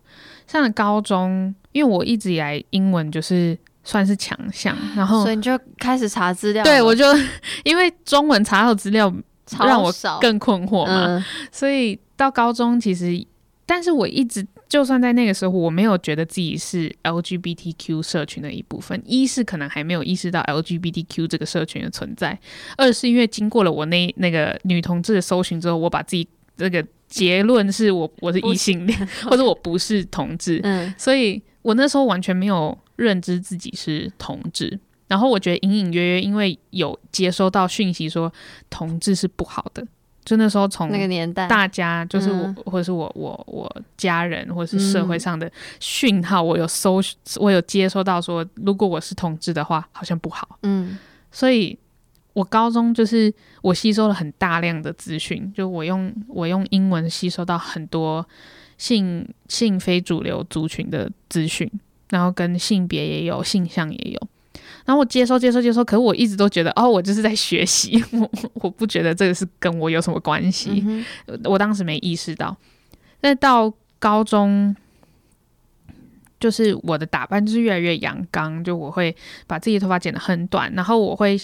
[0.48, 7.06] 上了高中，因为我一直以来英文就是算是强项，然后所以你就开始查资料了，对我就
[7.64, 9.14] 因为中文查到资料
[9.46, 13.26] 超让我更困惑嘛，嗯所以到高中其实，
[13.66, 19.00] 但是我一直就算在那个时候，我没有觉得自己是 LGBTQ 社群的一部分。
[19.06, 22.40] 一是可能还没有意识到 LGBTQ 这个社群的存在，
[22.78, 26.28] 二是因为经过了我那那个女同志的搜寻之后，我把自己
[26.60, 30.93] 这个结论是我我是异性恋， 或者我不是同志，嗯。
[30.97, 34.80] 所以我那时候完全没有认知自己是同志。
[35.07, 38.32] 然后我觉得隐隐约约，因为有接收到讯息说
[38.70, 39.84] 同志是不好的，
[40.24, 42.55] 就那时候从那个年代，大家就是我，嗯。
[42.66, 47.01] 或者是我我我家人，或者是社会上的讯号，我有搜，
[47.38, 50.60] 我有接收到说，如果我是同志的话，好像不好。
[50.62, 50.99] 嗯。
[51.32, 51.78] 所以，
[52.34, 58.26] 我高中就是我吸收了很大量的资讯，就我用我用英文吸收到很多
[58.78, 61.70] 性性非主流族群的资讯，
[62.10, 64.28] 然后跟性别也有，性向也有。
[64.86, 70.84] 然后我接收接收接收，可是我一直都觉得哦，我就是在学习，我我不觉得这个是跟我有什么关系。
[70.86, 71.06] 嗯
[71.44, 72.56] 我当时没意识到。
[73.22, 74.76] 但到高中，
[76.40, 79.16] 就是我的打扮就是越来越阳刚，就我会
[79.46, 81.40] 把自己的头发剪得很短，然后我会，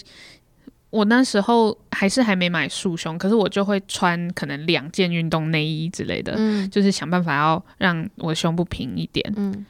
[0.95, 9.33] 我那时候还是还没买束胸，可是我就会穿可能两件运动内衣之类的，嗯就是想办法要让我的胸部平一点。
[9.35, 9.65] 嗯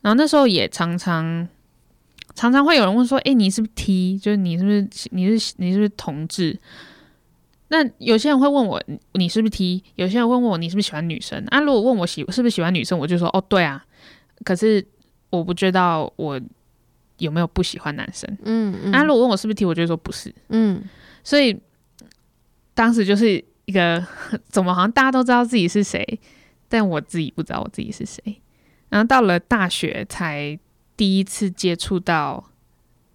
[0.00, 1.46] 然后那时候也常常
[2.34, 4.18] 常常会有人问说：“诶，你是不是 T？
[4.18, 6.58] 就是你是不是你是你是不是同志？”
[7.68, 9.82] 那有些人会问我你你是不是 T？
[9.96, 11.44] 有些人问我你是不是喜欢女生？
[11.48, 13.84] 啊，如果问我喜是不是喜欢女生，我就说哦对啊。
[14.44, 14.86] 可是
[15.30, 16.40] 我不知道我
[17.18, 18.28] 有没有不喜欢男生。
[18.44, 20.34] 嗯嗯啊，如果问我是不是 T，我就会说不是。
[20.48, 20.82] 嗯
[21.24, 21.58] 所以
[22.74, 24.04] 当时就是一个
[24.48, 26.20] 怎么好像大家都知道自己是谁，
[26.68, 28.40] 但我自己不知道我自己是谁。
[28.88, 30.56] 然后到了大学才
[30.96, 32.42] 第一次接触到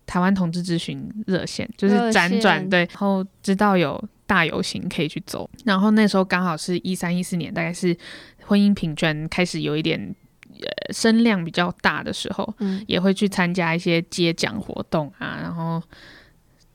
[0.06, 5.50] 台湾同志咨询热线，就是辗转对，然后知道有大游行可以去走。
[5.64, 7.96] 然后那时候刚好是一三一四年，大概是
[8.44, 10.14] 婚姻平权开始有一点
[10.62, 15.82] 呃声量比较大的时候，嗯也会去参加一些接奖活动啊，然后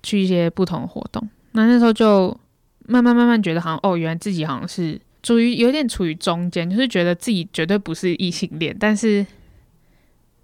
[0.03, 1.29] 去一些不同的活动。
[1.53, 2.39] 那那时候就
[2.87, 9.27] 慢慢慢慢觉得，好像哦，原来自己好像是处于有点处于中间，就是觉得自己绝对不是异性恋，但是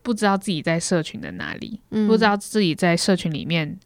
[0.03, 3.79] 不知道自己在社群的哪里，嗯不知道自己在社群里面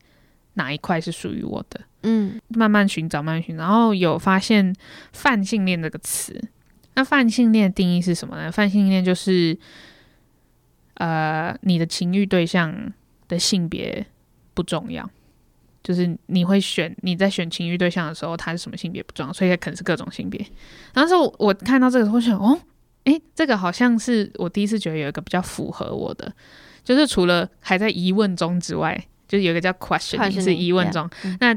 [0.55, 1.81] 哪一块是属于我的。
[2.03, 4.75] 嗯慢慢寻找，慢慢寻找，然后有发现
[5.13, 6.41] 泛性恋这个词。
[6.97, 8.51] 那泛性恋的定义是什么呢？
[8.51, 9.57] 泛性恋就是，
[10.95, 12.93] 呃，你的情欲对象
[13.29, 14.05] 的性别
[14.55, 15.09] 不重要，
[15.85, 20.45] 就是你会选你在选情欲对象的时候，他是什么性别不重要，所以可能是各种性别。
[20.95, 22.59] 然后是我看到这个，我想哦，
[23.05, 26.33] 诶，这个好像是我第一次觉得有一个比较符合我的，
[26.83, 31.07] 就是除了还在疑问中之外，就是有一个叫 questioning 是疑问中。
[31.25, 31.55] 嗯那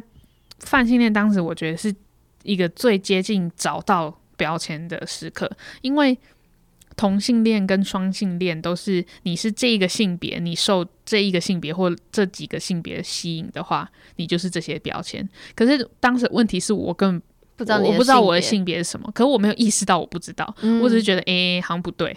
[0.59, 1.95] 泛性恋当时我觉得是
[2.43, 6.17] 一个最接近找到标签的时刻，因为
[6.95, 15.27] 同性恋跟双性恋都是你是这一个性别，你受这一个性别或这几个性别吸引的话，你就是这些标签。
[15.55, 17.21] 可是当时问题是我根本
[17.55, 20.81] 不知道我不知道我的，性别是什么，可是我没有意识到我不知道，嗯。
[20.81, 22.15] 我只是觉得诶、好像不对。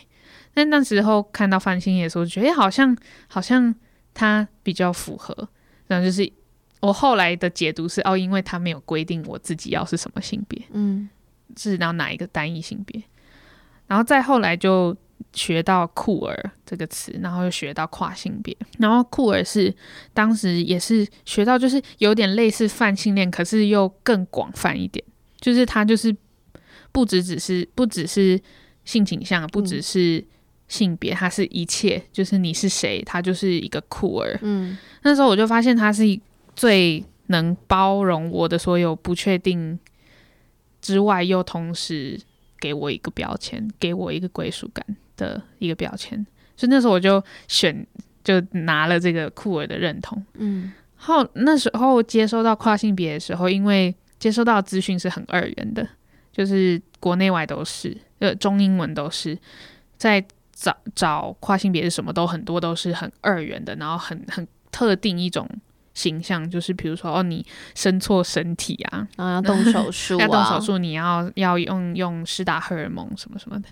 [0.54, 2.96] 但那时候看到泛性恋的时候，觉得诶、好像
[3.28, 3.74] 好像
[4.14, 5.48] 他比较符合，
[5.86, 6.30] 然后就是
[6.80, 11.08] 我后来的解读是哦，因为他没有规定我自己要是什么性别，嗯
[11.56, 13.02] 是要哪一个单一性别，
[13.86, 14.96] 然后再后来就
[15.32, 19.74] 学到酷儿这个词，然后又学到跨性别，然后酷儿是
[20.12, 25.04] 当时也是学到，就是有点类似泛性恋，可是又更广泛一点，
[25.40, 26.14] 就是它就是
[26.90, 28.40] 不只只是不只是
[28.84, 30.24] 性倾向，不只是
[30.68, 34.38] 性别，它是一切，就是你是谁，它就是一个酷儿。
[34.42, 34.76] 嗯。
[35.02, 36.02] 那时候我就发现他是
[36.54, 39.78] 最能包容我的所有不确定
[40.82, 42.20] 之外，又同时
[42.60, 44.84] 给我一个标签，给我一个归属感
[45.16, 46.26] 的一个标签。
[46.54, 47.86] 所以那时候我就选，
[48.22, 50.22] 就拿了这个酷儿的认同。
[50.34, 55.84] 嗯后那时候接收到跨性别的时候，因为接收到资讯是很二元的，
[56.32, 59.36] 就是国内外都是，呃，中英文都是，
[59.96, 65.48] 在找找跨性别是什么都很多都是很二元的，然后很很特定一种
[65.94, 73.68] 形象，就是比如说哦，你生错身体啊，然后要动手术、啊，要动手， 术，你要要用用施打荷尔蒙什么什么的。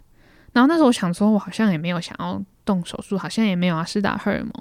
[0.52, 4.52] 然后那时候我想说，我好像也没有想要动手术，好像也没有啊施打荷尔蒙，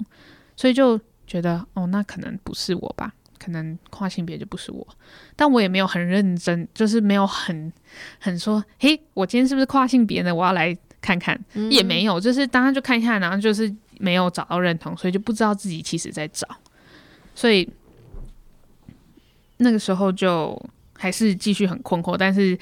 [0.56, 3.12] 所以就觉得哦，那可能不是我吧。
[3.42, 4.86] 可能跨性别就不是我，
[5.34, 7.72] 但我也没有很认真，就是没有很
[8.18, 10.34] 很说，嘿，我今天是不是跨性别呢？
[10.34, 11.72] 我要来看看，嗯。
[11.72, 16.46] 也没有，就是当然就看一下，然后就是没有找到认同，所以就不知道自己其实在找，
[17.34, 17.68] 所以
[19.58, 20.60] 那个时候就
[20.94, 22.58] 还是继续很困惑，但是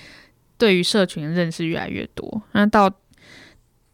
[0.57, 2.93] 对于社群认识越来越多，然后到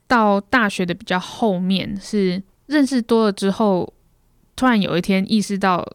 [0.07, 3.93] 到大学的比较后面是认识多了之后，
[4.57, 5.87] 突然有一天意识到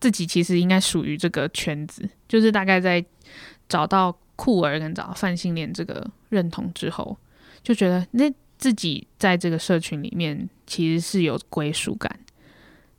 [0.00, 3.04] 自己其实应该属于这个圈子，就是大概在
[3.68, 7.16] 找到酷儿跟找到泛性恋这个认同之后，
[7.62, 12.18] 就觉得那自己在这个社群里面其实是有归属感，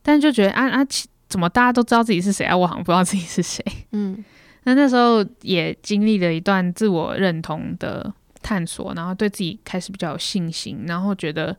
[0.04, 0.86] 但就觉得啊啊，
[1.28, 2.56] 怎么大家都知道自己是谁啊？
[2.56, 3.66] 我好像不知道自己是谁。
[3.92, 4.24] 嗯
[4.66, 11.58] 那那时候也经历了一段自我认同的探索，然后对自己开始比较有信心，然后觉得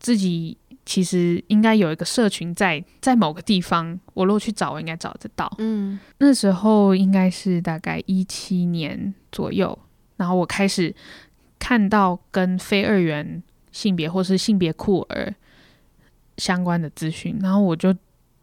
[0.00, 5.52] 自己其实应该有一个社群在在某个地方，我如果去找，我应该找得到。
[5.58, 9.78] 嗯那时候应该是大概一七年左右，
[10.16, 10.92] 然后我开始
[11.60, 15.32] 看到跟非二元性别或是性别酷儿
[16.38, 17.94] 相关的资讯，然后我就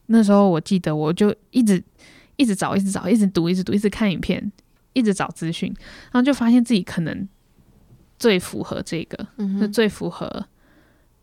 [0.08, 1.84] 那时候我记得我就一直
[2.36, 4.52] 一直找，一直找，一直读，一直读，一直看影片，
[4.94, 5.74] 一直找资讯，
[6.12, 7.28] 然后就发现自己可能
[8.18, 10.46] 最符合这个，嗯就最符合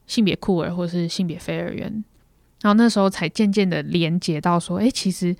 [0.06, 2.04] 性别酷儿或是性别非二元，
[2.62, 5.36] 然后那时候才渐渐的连接到说，诶，其实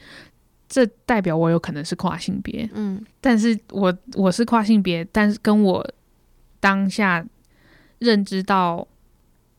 [0.68, 3.04] 这代表我有可能是跨性别，嗯。
[3.20, 5.86] 但是我我是跨性别，但是跟我
[6.60, 7.24] 当下
[7.98, 8.86] 认知到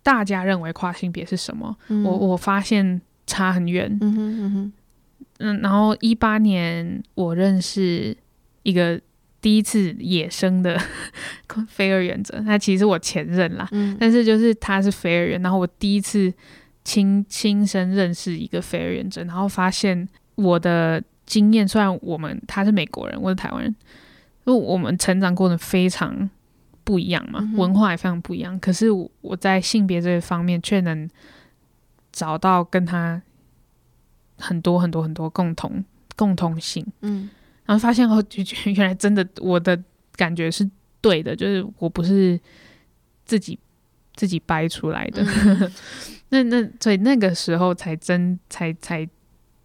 [0.04, 2.04] 大家认为跨性别是什么，嗯。
[2.04, 3.98] 我我发现差很远。
[4.02, 4.74] 嗯哼嗯哼。
[5.40, 8.16] 嗯，然后一八年我认识
[8.64, 9.00] 一个
[9.42, 10.78] 第一次野生的
[11.70, 13.96] 非二元者，那其实我前任啦，嗯。
[14.00, 16.34] 但是就是他是非二元，然后我第一次
[16.84, 23.74] 亲亲身认识一个非二元者，然后发现我的经验，虽然我们他是美国人，我是台湾人，
[24.46, 26.30] 因为我们成长过程非常
[26.90, 31.08] 不一样嘛，嗯文化也非常不一样，可是我我在性别这一方面却能
[32.12, 33.22] 找到跟他
[34.38, 35.86] 很多很多很多共同
[36.16, 37.30] 共同性，嗯。
[37.68, 38.24] 然后发现哦，
[38.76, 39.80] 原来真的我的
[40.16, 40.68] 感觉是
[41.00, 42.40] 对的，就是我不是
[43.24, 43.60] 自己
[44.16, 45.24] 自己掰出来的。
[45.24, 45.72] 嗯。
[46.30, 49.08] 那那所以那个时候才真才才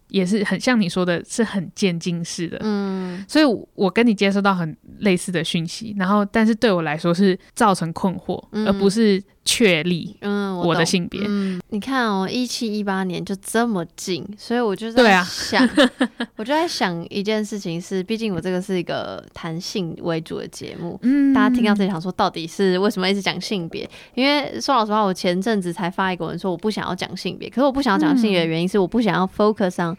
[0.09, 2.59] 也是很像你说的，是很渐进式的。
[2.61, 11.21] 嗯所以我，跟你接收到很类似的讯息，然后但是对我来说是造成困惑，嗯而不是确立嗯，我的性别。
[11.23, 15.69] 嗯，你看哦，一七一八年就这么近，所以我就在想，
[16.35, 23.87] 我就在想一件事情是，毕竟我这个是一个谈性为主的节目，嗯大家听到这里想说，到底是为什么一直讲性别？
[24.15, 29.95] 因为说老实话，我前阵子才发一个文说我不想要讲性别，可是我不想要讲性别的原因是我不想要 focus on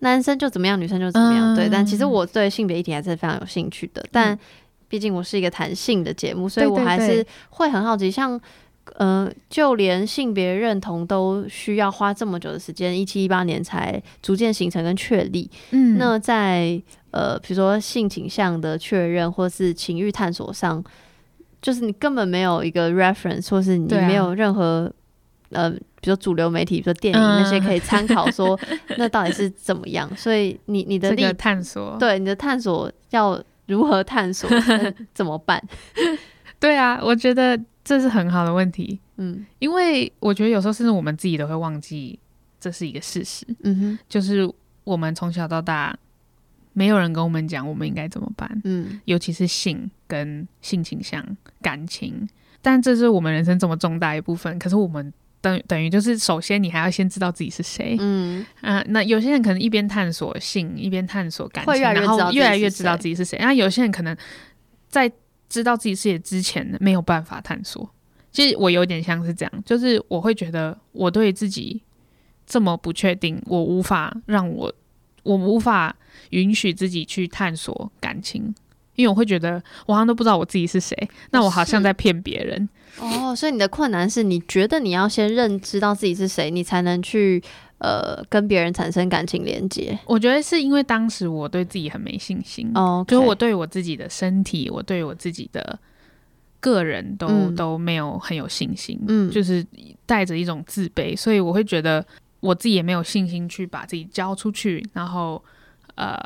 [0.00, 1.54] 男生就怎么样，女生就怎么样。
[1.54, 4.38] 嗯对，但其实我对性别议题还是非常有兴趣的，但
[4.88, 8.38] 毕竟我是一个谈性的节目，所以我还是会很好奇，像。
[8.96, 15.50] 呃，就连性别认同都需要花这么久的时间，一七一八年才逐渐形成跟确立。
[15.70, 16.80] 嗯那在
[17.10, 20.82] 呃，比如说性倾向的确认，或是情欲探索上，
[21.60, 24.90] 就是你根本没有一个 reference，或是你没有任何、
[25.50, 28.58] 呃，比如说主流媒体，比如说电影、嗯那些可以参考，说
[28.96, 30.10] 那到底是怎么样？
[30.16, 34.48] 所以你你的立、这个探索，对你的探索要如何探索，
[35.14, 35.62] 怎么办？
[36.58, 39.44] 对啊，我觉得这是很好的问题，嗯。
[39.58, 42.18] 因为我觉得有时候甚至我们自己都会忘记
[42.60, 43.98] 这是一个事实，嗯哼。
[44.08, 44.50] 就是
[44.84, 45.96] 我们从小到大
[46.72, 49.00] 没有人跟我们讲我们应该怎么办，嗯。
[49.06, 51.24] 尤其是性跟性倾向、
[51.60, 52.28] 感情，
[52.60, 55.12] 但这是我们人生这么重大一部分，可是我们。
[55.42, 58.46] 等等于就是，首先你还要先知道自己是谁，嗯。
[58.60, 63.36] 啊、那有些人可能一边探索性，一边探索感情，越越然后越来越知道自己是谁。
[63.40, 64.16] 那有些人可能
[64.88, 65.10] 在
[65.52, 67.86] 知道自己是谁之前没有办法探索。
[68.30, 71.82] 其实我有点像是这样，就是我会觉得我对自己
[72.46, 74.72] 这么不确定，我无法让我
[75.22, 75.94] 我无法
[76.30, 78.54] 允许自己去探索感情，
[78.96, 80.96] 因为我会觉得我好像都不知道我自己是谁，
[81.32, 82.66] 那我好像在骗别人。
[82.98, 87.42] 哦，所以你的困难是你觉得你要先认知到自己是谁，你才能去
[87.82, 89.98] 呃跟别人产生感情连接。
[90.06, 95.78] 我觉得是因为当时我对自己很没信心，哦，就是我对我自己的身体，我对我自己的
[96.60, 97.54] 个人都、嗯。
[97.56, 99.28] 都没有很有信心，嗯。
[99.30, 99.66] 就是
[100.06, 102.06] 带着一种自卑，所以我会觉得
[102.38, 105.42] 我自己也没有信心去把自己交出去，然后
[105.96, 106.16] 呃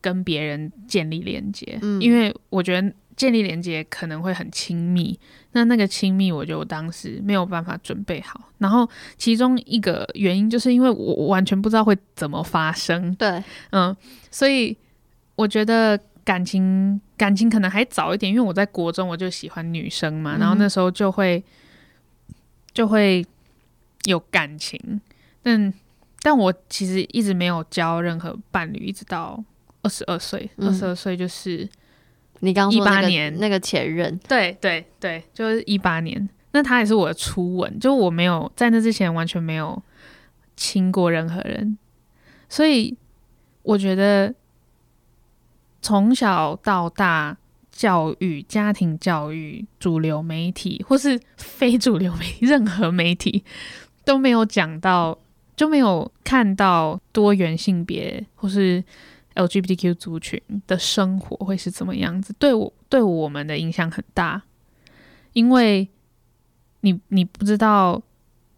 [0.00, 2.00] 跟别人建立连接，嗯。
[2.00, 5.18] 因为我觉得建立连接可能会很亲密，
[5.52, 8.40] 那那个亲密，我觉得我当时没有办法准备好。
[8.58, 13.94] 然后其中一个原因就是因为我我完全不知道会怎么发生，对，嗯，
[14.30, 14.76] 所以
[15.36, 21.42] 我觉得感情感情可能还早一点，因为我在国中我就喜欢女生嘛，然后那时候就会
[22.72, 23.24] 就会
[24.04, 25.00] 有感情，
[25.42, 25.72] 但
[26.22, 29.42] 但我其实一直没有交任何伴侣，一直到
[29.82, 31.68] 二十二岁，嗯二十二岁就是
[32.40, 33.38] 你刚刚说那18年。
[33.38, 39.82] 那个前任，对对对，就是一八年，那他也是我的初吻，就我没有在那之前完全没有
[40.56, 41.76] 亲过任何人，
[42.48, 42.96] 所以
[43.62, 44.34] 我觉得
[45.80, 47.36] 从小到大
[47.72, 53.42] 教育、家庭教育、主流媒体或是非主流媒，任何媒体
[54.04, 55.18] 都没有讲到，
[55.56, 58.84] 就没有看到多元性别或是
[59.34, 64.42] LGBTQ 族群的生活会是怎么样子，对我对我们的影响很大，
[65.32, 65.88] 因为
[66.80, 68.02] 你你不知道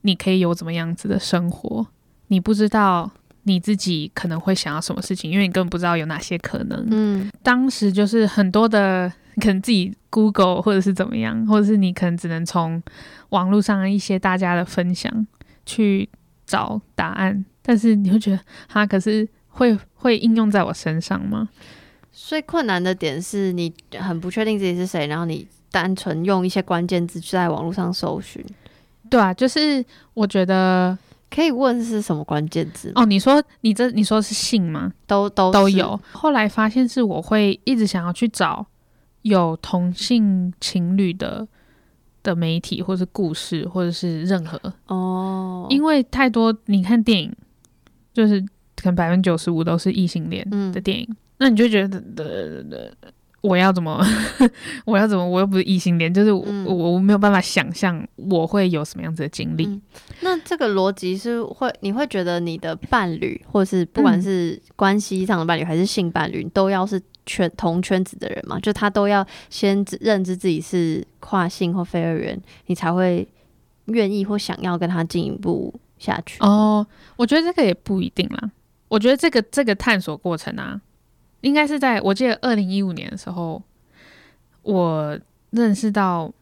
[0.02, 1.86] 你可以有怎么样子的生活，
[2.28, 3.10] 你不知道
[3.44, 6.86] 你自己可能会想要什么事情，因为你根本不知道有哪些可能。
[6.90, 7.30] 嗯。
[7.42, 12.82] 当时就是很多的可能自己 Google 或者是怎么样，或者是你可能只能从
[13.30, 15.26] 网络上一些大家的分享
[15.64, 16.08] 去
[16.44, 21.48] 找答案，但是你会觉得哈，可是会会应用在我身上吗？
[22.12, 28.44] 最困难的点是你很不确定自己是谁，然后你单纯用一些关键字在网络上搜寻，
[29.10, 29.84] 对啊，就是
[30.14, 30.96] 我觉得
[31.28, 32.92] 可以问是什么关键字？
[32.94, 34.92] 哦，你说你这你说是性吗？
[35.08, 36.00] 都都都有。
[36.12, 38.64] 后来发现是我会一直想要去找
[39.22, 41.46] 有同性情侣的
[42.22, 47.36] 的媒体，或是故事，或者是任何，哦，因为太多你看电影，
[48.14, 48.42] 就是
[48.76, 51.08] 可能百分之九十五都是异性恋嗯的电影，
[51.38, 53.10] 那你就觉得呃。
[53.42, 54.04] 我要怎么？
[54.86, 55.24] 我要怎么？
[55.24, 59.64] 我又不是异性恋，就是我、嗯我我没有办法想象我会有什么样子的经历。
[59.66, 59.80] 嗯
[60.22, 68.58] 那这个逻辑是会，你会觉得你的伴侣，或是不管嗯是关系上的伴侣还是性伴侣，都要是圈同圈子的人嘛？
[68.58, 73.28] 就他都要先认知自己是跨性或非二元，你才会
[73.84, 76.38] 愿意或想要跟他进一步下去。
[76.40, 78.50] 哦，我觉得这个也不一定啦。
[78.88, 80.80] 我觉得这个这个探索过程啊，
[81.40, 83.62] 应该是在我记得二零一五年的时候，
[84.62, 85.18] 我
[85.50, 86.32] 认识到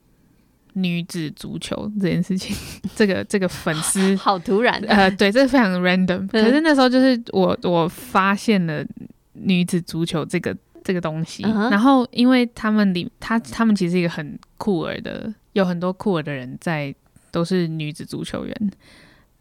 [0.74, 2.56] 女子足球这件事情，
[2.96, 4.14] 这个这个粉丝。
[4.20, 6.26] 好突然，呃，对，这非常 random。
[6.26, 8.84] 可是那时候就是我我发现了
[9.32, 16.94] 女子足球这个这个东西，然后因为他们里他他们其实是一个很酷儿的，有很多酷儿的人在
[17.30, 18.70] 都是女子足球员，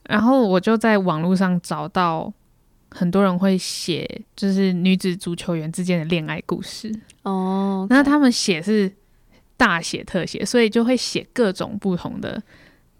[0.03, 2.31] 然后我就在网络上找到
[2.93, 8.91] 很多人会写就是女子足球员之间的恋爱故事，哦，那他们写是
[9.57, 12.41] 大写特写，所以就会写各种不同的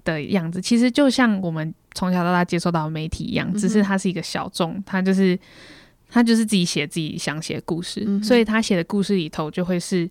[0.04, 0.60] 的样子。
[0.60, 5.38] 其实就像我们从小到大接受到的媒体一样，只是它是一个小众，它就是
[6.10, 10.10] 他就是自己写自己想写的故事，所以他写的故事里头就会是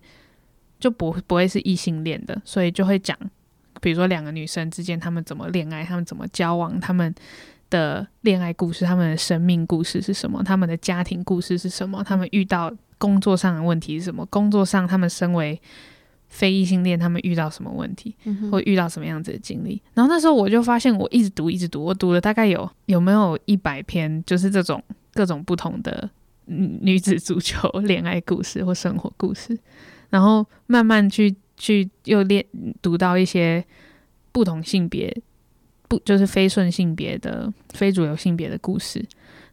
[0.79, 3.17] 就不不会是异性恋的，所以就会讲，
[3.81, 7.13] 比如说两个女生之间她们怎么恋爱，她们怎么交往，她们。
[7.73, 10.43] 的恋爱故事，他们的生命故事是什么？
[10.43, 12.03] 他们的家庭故事是什么？
[12.03, 14.23] 他们遇到工作上的问题是什么？
[14.27, 15.59] 工作上，他们身为
[16.27, 19.81] 非异性恋，他们遇到什么问题，嗯或遇到什么样子的经历？
[19.95, 24.83] 然后那时候我就发现，我一直读，一直读，我读了大概有有没有一百篇，就是这种
[25.15, 26.07] 各种不同的
[26.45, 29.57] 嗯女子足球恋爱故事或生活故事，
[30.11, 32.45] 然后慢慢去去又练
[32.83, 33.65] 读到一些
[34.31, 35.15] 不同性别。
[35.99, 39.03] 就是非顺性别的、非主流性别的故事，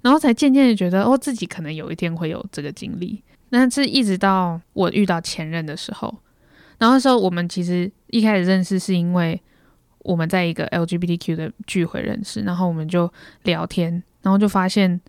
[0.03, 3.23] 然后才渐渐的觉得，哦，自己可能有一天会有这个经历。
[3.51, 6.17] 那是一直到我遇到前任的时候，
[6.79, 9.41] 然后那时候我们其实一开始认识是因为
[10.01, 13.13] 我们在一个 LGBTQ 的聚会认识，然后我们就
[13.43, 15.01] 聊天，然后就发现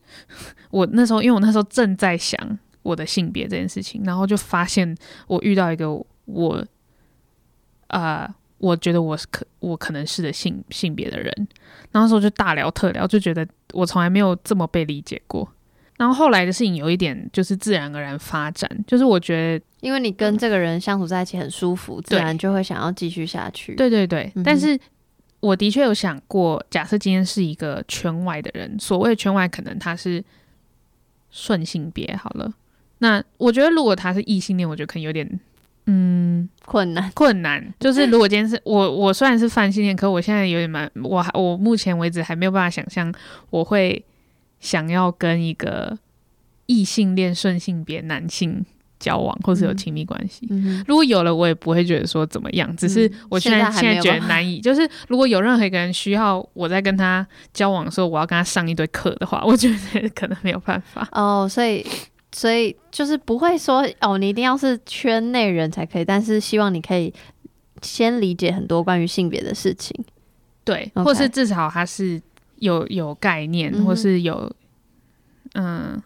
[0.72, 5.88] 我那时候，因为我那时候正在想我的性别这件事情，然后就发现我遇到一个
[6.26, 6.66] 我，
[7.90, 8.28] 呃，
[8.62, 11.34] 我觉得我是可我可能是的性性别的人，
[11.92, 15.52] 然后那时候就大聊特聊，就觉得我从来没有这么被理解过。
[15.98, 24.80] 然后后来的事情有一点就是自然而然发展，就是我觉得因为你跟这个人相处在一起很舒服，自然就会想要继续下去。，对对对，嗯但是
[25.40, 30.24] 我的确有想过，假设今天是一个圈外的人，所谓圈外，可能他是
[31.30, 32.54] 顺性别好了。
[33.00, 35.40] 那我觉得，如果他是异性恋，我觉得可能有点
[35.92, 37.12] 嗯困难。
[37.14, 37.62] 困难。
[37.80, 43.14] 就是如果今天是我，我虽然是泛性恋，可我现在有点蛮，我还我目前为止还没有办法想象
[43.50, 44.04] 我会
[44.60, 45.98] 想要跟一个
[46.68, 48.66] 异性恋顺性别男性
[49.00, 50.48] 交往或是有嗯亲密关系。
[50.88, 54.60] 如果有了，我也不会觉得说怎么样，只是嗯我现在、现在还现在觉得难以。
[54.62, 61.08] 就是如果有任何一个人需要我在跟他交往的时候，我要跟他上一堆课的话，我觉得可能没有办法。
[61.12, 61.84] 哦，所以
[62.32, 67.14] 所以就是不会说哦，你一定要是圈内人才可以，但是希望你可以
[67.82, 70.04] 先理解很多关于性别的事情。
[70.64, 72.22] 对或是至少他是
[72.58, 74.52] 有有概念，嗯或是有
[75.54, 76.02] 嗯。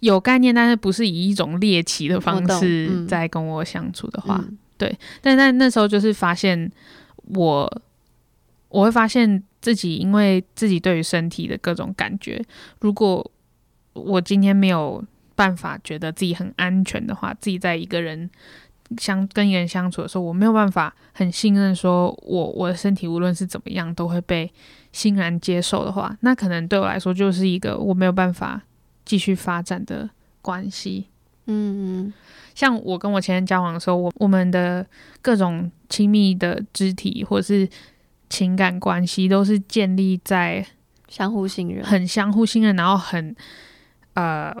[0.00, 6.72] 有概念，但是不是以一种猎奇的方式嗯在跟我相处的话，嗯但在那时候就是发现
[7.34, 7.82] 我，
[8.70, 12.42] 我会发现自己因为自己对于身体的各种感觉，
[12.80, 13.30] 如果
[13.92, 15.04] 我今天没有
[15.40, 18.28] 办法觉得自己很安全的话，自己在一个人
[18.98, 24.52] 相跟一个人相处的时候，我没有办法很信任说我我的身体无论是怎么样都会被
[24.92, 28.60] 欣然接受的话，那可能对我来说就是一个我没有办法
[29.06, 30.10] 继续发展的
[30.42, 31.06] 关系。
[31.46, 32.12] 嗯嗯
[32.54, 34.86] 像我跟我前任交往的时候，我我们的
[35.22, 37.66] 各种亲密的肢体或者是
[38.28, 40.66] 情感关系，都是建立在
[41.08, 41.82] 相互信任。
[41.82, 43.34] 很相互信任，然后很
[44.14, 44.54] 呃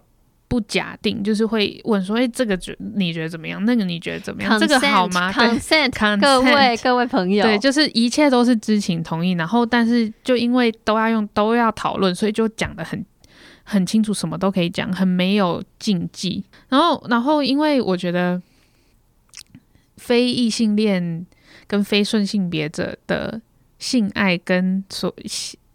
[0.50, 3.64] 不假定，就是会问说：“哎、这个觉你觉得怎么样？
[3.64, 4.58] 那个你觉得怎么样？
[4.58, 13.06] 这个好吗？” Consent，，consent 各位各位朋友，对，就是一切都是知情同意，然后但是就因为都要用都要讨论，所以就讲的很
[13.62, 16.44] 很清楚，什么都可以讲，很没有禁忌。
[16.68, 18.42] 然后，然后因为我觉得
[19.98, 21.24] 非异性恋
[21.68, 23.40] 跟非顺性别者的
[23.78, 25.14] 性爱跟所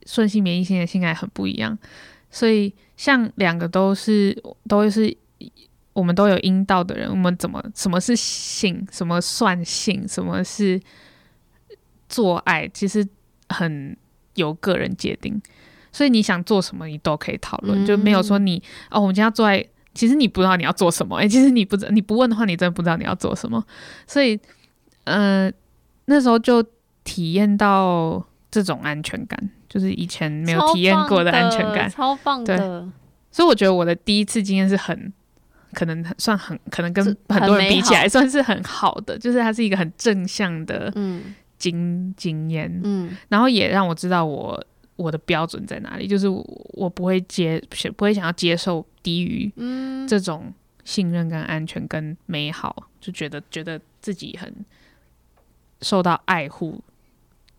[0.05, 1.77] 顺性别异性的性爱很不一样，
[2.35, 5.15] 所以像两个都是都是。
[5.95, 10.77] 我们都有阴道的人，我们怎么什么是性，什么算性，什么是
[12.09, 13.07] 做爱，其实
[13.47, 13.95] 很
[14.33, 15.41] 由个人界定。
[15.93, 18.61] 所以你想做什么，你都可以讨论，嗯就没有说你
[18.91, 21.15] 哦，我们今天要做爱，其实你不知道你要做什么。
[21.15, 23.65] 哎、其实你不知你不问的话，你真的不知道你要做什么。
[24.05, 24.37] 所以，
[25.05, 25.49] 呃，
[26.07, 26.61] 那时候就
[27.05, 28.21] 体验到
[28.51, 31.89] 这种安全感，就是以前没有体验过的安全感。
[31.89, 32.87] 超棒的。
[33.29, 35.11] 所以我觉得我的第一次经验是很，
[35.73, 44.65] 可能算很，可能跟很多人比起来算是很好的，就是它是一个很正向的嗯经经验，嗯然后也让我知道我
[44.95, 46.41] 我的标准在哪里，就是我
[46.75, 47.61] 我不会接
[47.97, 50.53] 不会想要接受低于嗯，这种
[50.85, 54.49] 信任跟安全跟美好，就觉得觉得自己很
[55.81, 56.81] 受到爱护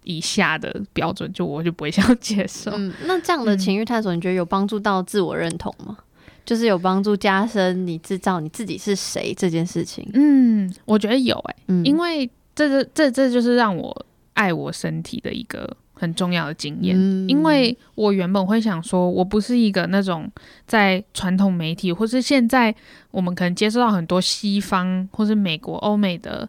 [0.07, 2.71] 以下的标准，就我就不会想要接受。
[2.75, 5.99] 嗯，那这样的嗯情欲探索，你觉得有帮助到自我认同吗？
[6.45, 10.09] 就是有帮助加深你制造你自己是谁这件事情。
[10.15, 16.95] 嗯，我觉得有诶、嗯，因为这这这这就是让我爱我身体的一个很重要的经验。
[16.97, 20.31] 嗯因为我原本会想说，我不是一个那种
[20.69, 22.73] 在传统媒体，或是现在
[23.11, 26.49] 我们可能接受到很多西方或是美国、欧美的，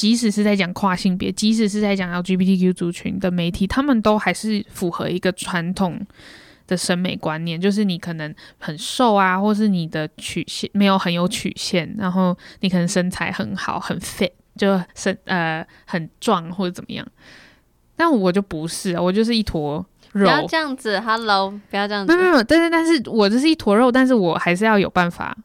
[0.00, 6.00] 即使是在讲跨性别，即使是在讲 LGBTQ 族群的媒体，他们都还是符合一个传统
[6.66, 17.06] 的审美观念，就是你可能很瘦啊，或是你的曲线没有很有曲线，然后你可能身材很好，很 fit，就身呃很壮或者怎么样。
[17.94, 20.24] 但我就不是啊，我就是一坨肉。
[20.24, 22.30] 不要这样子，Hello，不要这样子没有。
[22.30, 25.36] 没有，但是但是我就是一坨肉，但是我还是要有办法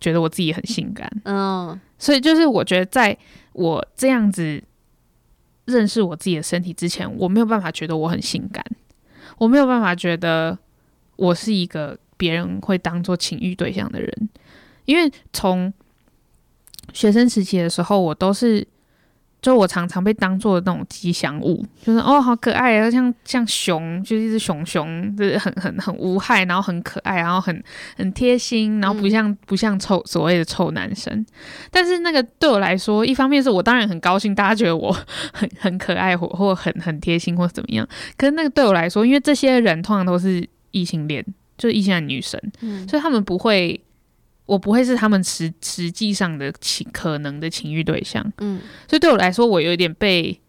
[0.00, 1.10] 觉得我自己很性感。
[1.24, 3.18] 嗯所以就是我觉得，在
[3.58, 4.62] 我这样子
[5.64, 8.64] 认识我自己的身体之前，我没有办法觉得我很性感，
[9.36, 10.56] 我没有办法觉得
[11.16, 14.28] 我是一个别人会当做情欲对象的人，
[14.84, 15.72] 因为从
[16.92, 18.66] 学生时期的时候，我都是。
[19.40, 27.62] 就我常常被当做那种吉祥物，就是哦，好可爱啊，像像熊，就是一只熊熊，就是很很很无害，然后很可爱，然后很
[27.96, 31.24] 很贴心，然后不像、不像臭所谓的臭男生。
[31.70, 34.90] 但是那个对我来说，一方面是我当然很高兴，大家觉得我
[35.32, 37.88] 很 很可爱或或很很贴心或怎么样。
[38.16, 41.24] 可是那个对我来说，因为这些人通常都是异性恋，
[41.56, 43.80] 就是异性恋女生，嗯所以他们不会，
[44.48, 48.24] 我不会是他们实实际上的情可能的情欲对象。
[48.38, 48.58] 嗯。
[48.88, 50.40] 所以对我来说，我有一点被，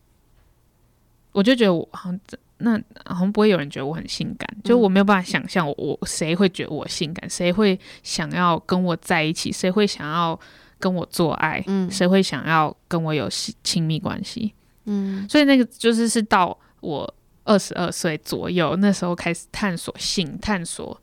[1.33, 2.19] 我就觉得我好像
[2.59, 10.39] 那好像不会有人觉得我很性感，就我没有办法想象我我谁会觉得我性感，谁会想要跟我在一起，谁会想要
[10.79, 11.91] 跟我做爱，嗯。
[11.91, 14.53] 谁会想要跟我有亲亲密关系。
[14.85, 15.27] 嗯。
[15.27, 21.01] 所以那个就是是到我二十二岁左右，那时候开始探索性，探索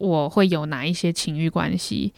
[0.00, 2.12] 我会有哪一些情欲关系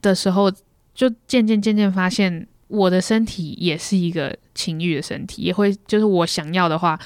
[0.00, 0.50] 的时候，
[0.94, 6.96] 就渐渐渐渐发现我的身体也是一个情欲的身体，也会就是我想要的话，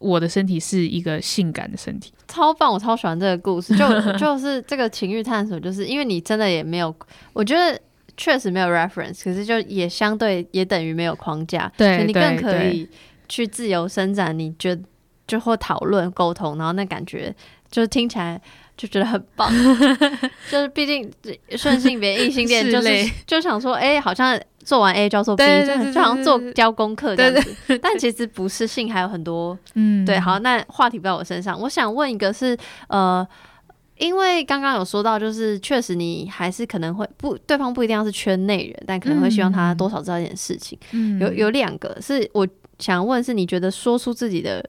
[0.00, 2.10] 我的身体是一个性感的身体。
[2.26, 3.76] 超棒，我超喜欢这个故事。
[3.76, 3.86] 就
[4.18, 6.94] 就是这个情欲探索，就是因为你真的也没有，
[7.34, 7.78] 我觉得
[8.16, 12.88] 确实没有 reference，可是就也相对也等于没有框架，对你更可以
[13.28, 14.82] 去自由伸展，你觉得
[15.26, 17.34] 就或讨论沟通，然后那感觉
[17.70, 18.40] 就是听起来
[18.76, 19.50] 就觉得很棒，
[20.50, 21.10] 就是毕竟
[21.56, 22.88] 顺性别异性恋 就是
[23.26, 27.34] 就想说，哎、好像做完 A 就要做 B，就就好像做交功课这样
[27.66, 31.58] 子，但其实不是性还有很多嗯，对，好，那话题不在我身上。
[31.60, 32.56] 我想问一个是，
[32.88, 33.26] 呃，
[33.96, 40.78] 因为刚刚有说到，就是确实你还是可能会不，对方不一定要是圈内人，但可能会希望他多少知道一点事情。
[40.92, 41.18] 嗯。
[41.20, 42.46] 有有两个是我
[42.78, 44.62] 想问，是你觉得说出自己的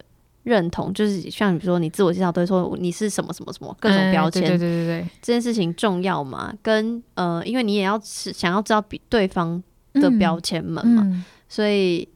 [0.47, 6.53] 认同，就是像比如说你自我介绍都会说你是什么什么什么各种标签，哎对对对对对这件事情重要吗？
[6.63, 9.61] 跟呃，因为你也要是想要知道比对方
[9.93, 12.07] 的标签们嘛，嗯所以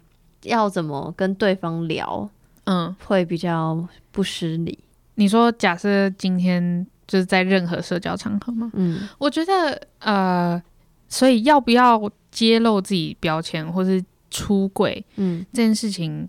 [0.43, 2.29] 要怎么跟对方聊
[2.63, 4.79] 嗯，会比较不失礼。
[5.15, 8.71] 你说假设今天就是在任何社交场合吗？
[8.75, 10.61] 嗯我觉得呃，
[11.09, 16.27] 所以要不要揭露自己标签或是出柜嗯这件事情，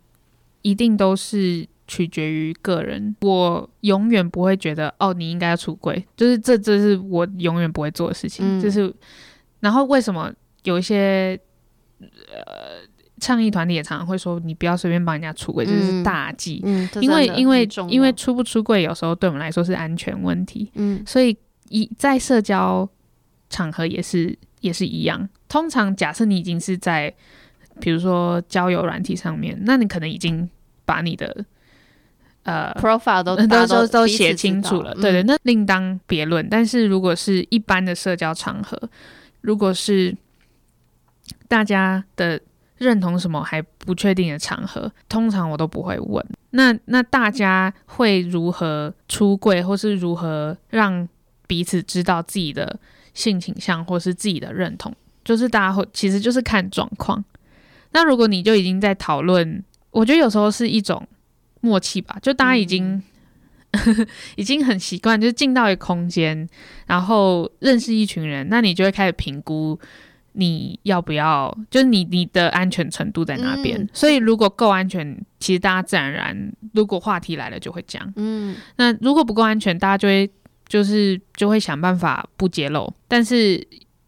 [0.62, 3.14] 一定都是取决于个人。
[3.20, 8.58] 我永远不会觉得哦，你应该要出柜，就是这这是我永远不会做的事情。
[8.58, 8.92] 嗯就是，
[9.60, 10.32] 然后为什么
[10.64, 11.38] 有一些
[12.00, 12.86] 呃
[13.20, 16.60] 倡议团体也常常会说，你不要随便帮人家出柜，这是嗯大忌。
[16.64, 20.70] 嗯，因为因为因为出不出柜，有时候对我们来说是安全问题。
[20.74, 21.36] 嗯所以
[21.68, 22.88] 一在社交
[23.48, 25.28] 场合也是也是一样。
[25.48, 27.14] 通常假设你已经是在
[27.80, 30.48] 比如说交友软体上面，那你可能已经
[30.84, 31.44] 把你的
[32.44, 36.48] 呃 profile 都都都都写清楚了，对对，嗯那另当别论。
[36.48, 38.78] 但是如果是一般的社交场合，
[39.40, 40.16] 如果是
[41.48, 42.40] 大家的
[42.78, 46.24] 认同什么还不确定的场合，通常我都不会问。
[46.50, 51.08] 那那大家会如何出柜，或是如何让
[51.46, 52.78] 彼此知道自己的
[53.14, 54.94] 性倾向或是自己的认同？
[55.24, 57.24] 就是大家会其实就是看状况。
[57.92, 61.06] 那如果你就已经在讨论，我觉得有时候是一种
[61.62, 63.02] 默契吧，就大家已经、
[64.36, 66.46] 已经很习惯，就是进到一个空间，
[66.86, 69.78] 然后认识一群人，那你就会开始评估
[70.34, 73.80] 你要不要，就是你你的安全程度在哪边。
[73.80, 78.12] 嗯所以如果够安全，其实大家自然而然，如果话题来了就会讲。
[78.16, 80.30] 嗯那如果不够安全，大家就会
[80.66, 83.66] 就是就会想办法不揭露，但是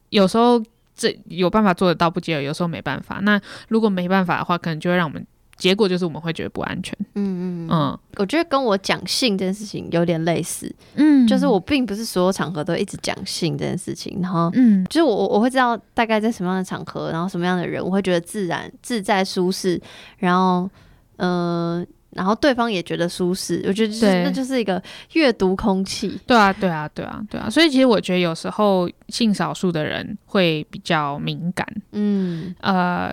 [0.09, 0.62] 有时候
[0.96, 3.20] 这有办法做得到不揭露，有时候没办法。
[3.22, 3.38] 那
[3.68, 5.26] 如果没办法的话，可能就会让我们
[5.57, 6.96] 结果就是我们会觉得不安全。
[7.14, 7.98] 嗯嗯嗯，嗯。
[8.16, 11.26] 我觉得跟我讲性这件事情有点类似，嗯。
[11.26, 14.84] 就是我并不是所有场合都一直讲性这件事情，然后嗯。
[14.86, 19.80] 就是我我我会知道大概在什么样的场合，然后什么样的人，我会觉得自然、自在、舒适，
[20.18, 20.68] 然后
[21.16, 24.80] 嗯、呃然后对方也觉得舒适，我觉得就是那就是一个
[25.14, 26.16] 阅读空气。
[26.28, 32.55] 对啊，对啊，对啊，对啊，所以其实我觉得有时候性少数的人会比较敏感，嗯。
[32.61, 33.12] 呃，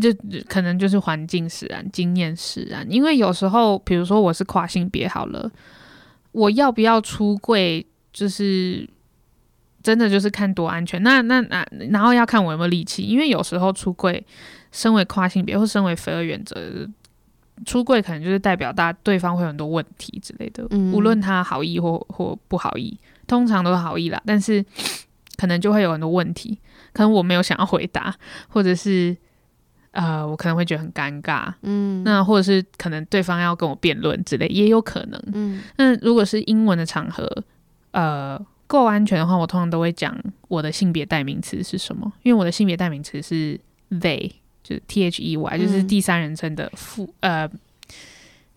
[0.00, 0.10] 就
[0.48, 2.86] 可能就是环境使然、经验使然。
[2.90, 5.50] 因为有时候，比如说我是跨性别好了，
[6.32, 8.88] 我要不要出柜，就是
[9.82, 11.02] 真的就是看多安全。
[11.02, 14.24] 那那那，然后要看我有没有力气，因为有时候出柜，
[14.70, 16.56] 身为跨性别或身为非二原则。
[17.66, 24.64] 出柜可能就是代表大对方会有很多问题之类的，嗯无论他好意或或不好意，通常都是好意啦，但是
[25.36, 26.58] 可能就会有很多问题，
[26.92, 28.12] 可能我没有想要回答，
[28.48, 29.16] 或者是
[29.92, 32.02] 呃，我可能会觉得很尴尬，嗯。
[32.04, 35.22] 那或者是可能对方要跟我辩论之类，也有可能。
[35.32, 35.62] 嗯。
[35.76, 37.30] 那如果是英文的场合，
[37.92, 40.18] 呃，够安全的话，我通常都会讲
[40.48, 44.30] 我的性别代名词是什么，因为我的性别代名词是 they，
[44.62, 45.86] 就是 T H E Y，就是嗯。
[45.86, 47.48] 第三人称的副、呃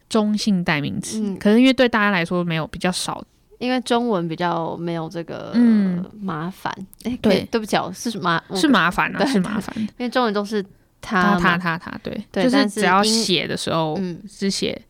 [0.08, 1.20] 中性代名词。
[1.20, 1.38] 嗯。
[1.38, 3.22] 可是因为对大家来说没有比较少，
[3.60, 6.06] 因为中文比较没有这个嗯。
[6.22, 6.74] 麻烦，
[7.04, 7.44] 哎、对。
[7.52, 9.76] 对不起哦，是麻是麻烦啊，是麻烦。
[9.98, 10.64] 因为中文都是
[11.06, 14.82] 他他他他他，对，对就是只要写的时候嗯是写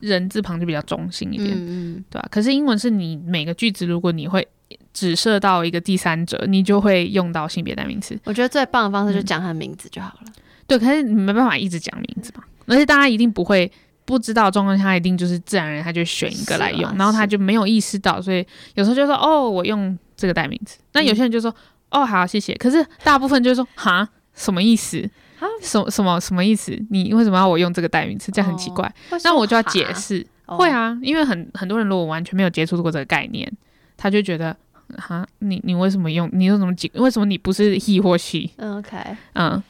[0.00, 4.46] 人字旁就比较中性一点，嗯嗯对吧、可是英文是你每个句子，如果你会
[4.92, 8.18] 指涉到一个第三者，你就会用到性别代名词。
[8.24, 10.32] 我觉得最棒的方式就嗯讲他的名字就好了。
[10.66, 13.70] 对，可是你没办法一直讲名字嘛，而且大家一定不会
[14.04, 20.78] 不知道的状况下，他一定就是自然而然他就选一个来用啊，然后他就没有意识到，所以有时候就说哦，我用这个代名词。
[20.92, 21.54] 那有些人就说、
[21.90, 22.54] 哦，好，谢谢。
[22.54, 25.08] 可是大部分就说哈，什么意思？
[25.40, 26.78] 啊什什么什么意思？
[26.90, 28.30] 你为什么要我用这个代名词？
[28.30, 28.94] 这样很奇怪。
[29.24, 30.24] 那我就要解释。
[30.46, 33.50] 哦会，啊，因为很很多人如果完全没有接触过这个概念，
[33.96, 34.56] 他就觉得
[34.98, 36.28] 哈，你你为什么用？
[36.32, 36.90] 你用什么解？
[36.94, 38.50] 为什么你不是 he 或 she？
[38.56, 38.96] 嗯，OK，
[39.34, 39.62] 嗯，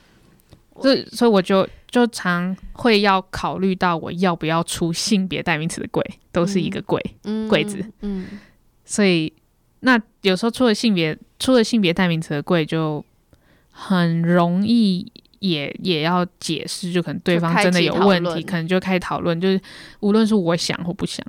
[0.81, 6.03] 所以所以我就就常会要考虑到我要不要出性别代名词的柜，
[6.33, 8.27] 都是一个柜，嗯柜子，嗯
[8.87, 9.31] 所以
[9.81, 13.05] 那有时候出了性别出了性别代名词的柜就
[13.71, 19.61] 很容易也也要解释，就可能对方真的有问题，可能就开始讨论，就是
[20.01, 21.25] 无论是我想或不想，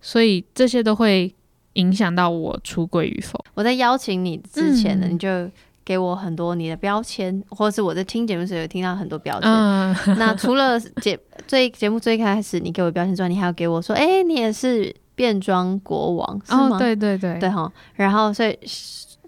[0.00, 1.32] 所以这些都会
[1.74, 3.38] 影响到我出柜与否。
[3.54, 5.50] 我在邀请你之前呢，嗯你就
[5.84, 9.50] 给我很多你的标签，或者是我在听节目时有听到很多标签。
[9.50, 16.76] 嗯， 那除了节最节目最开始你给我标签之外，你还要给我说，哎、你也是变装国王是吗？
[16.76, 18.56] 哦，对对对，对哈，然后所以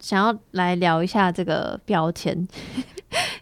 [0.00, 2.46] 想要来聊一下这个标签，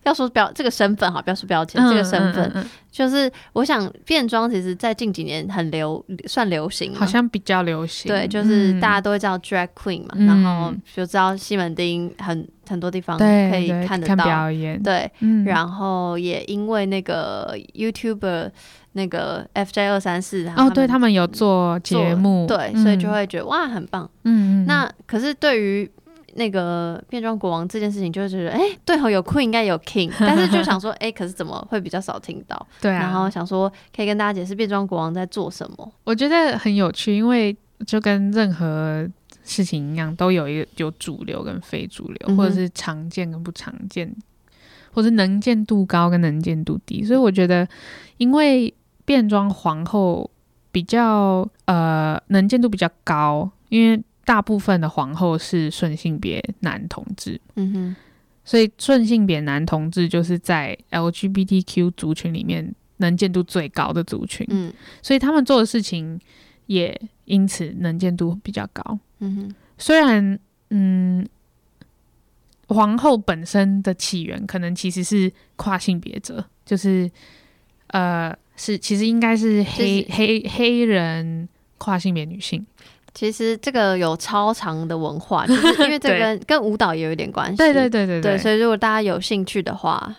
[0.09, 8.11] 要说标这个身份哈，不要说标签，嗯这个身份、嗯嗯就是我想变装，其实在近几年很流，算流行好像比较流行。
[8.11, 10.27] 对，就是嗯大家都会叫 drag queen 嘛，嗯。
[10.27, 18.51] 然后就知道西门町很很多地方可以看看得到，表演，对，嗯，然后也因为那个 YouTuber
[18.93, 24.11] 那个 FJ 二三四，哦，对他们有做做节目，对，所以就嗯会觉得哇很棒。
[24.25, 25.89] 嗯嗯，那可是对于
[26.35, 32.67] 那个变装国王这件事情，就会觉得哎、对哦，有 queen 应该有 king， 但是就想说哎、可是怎么会比较少听到？
[32.81, 35.93] 对啊，然后想说可以跟大家解释变装国王在做什么。
[36.05, 37.57] 我觉得很有趣，因为
[37.87, 39.09] 就跟任何
[39.45, 44.15] 事情一样，都有一个有主流跟非主流，嗯或者是常见跟不常见，
[44.93, 47.03] 或者能见度高跟能见度低。
[47.05, 47.67] 所以我觉得，
[48.19, 48.73] 因为
[49.05, 50.31] 变装皇后
[50.71, 57.97] 比较呃能见度比较高，因为大部分的皇后是顺性别男同志，嗯哼，
[58.45, 64.47] 所以顺性别男同志就是在 LGBTQ 族群里面能见度最高的族群。
[64.51, 64.71] 嗯
[65.01, 66.21] 所以他们做的事情
[66.67, 68.99] 也因此能见度比较高。
[69.21, 71.27] 嗯哼，虽然，嗯，
[72.67, 77.11] 皇后本身的起源可能其实是跨性别者，就是
[77.87, 81.49] 呃，是其实应该是黑、就是黑黑人
[81.79, 82.67] 跨性别女性。
[83.15, 86.19] 其实这个有超长的文化， 就是因为这对。
[86.21, 87.57] 跟跟舞蹈也有一点关系。
[87.57, 90.15] 对对对对对，所以如果大家有兴趣的话，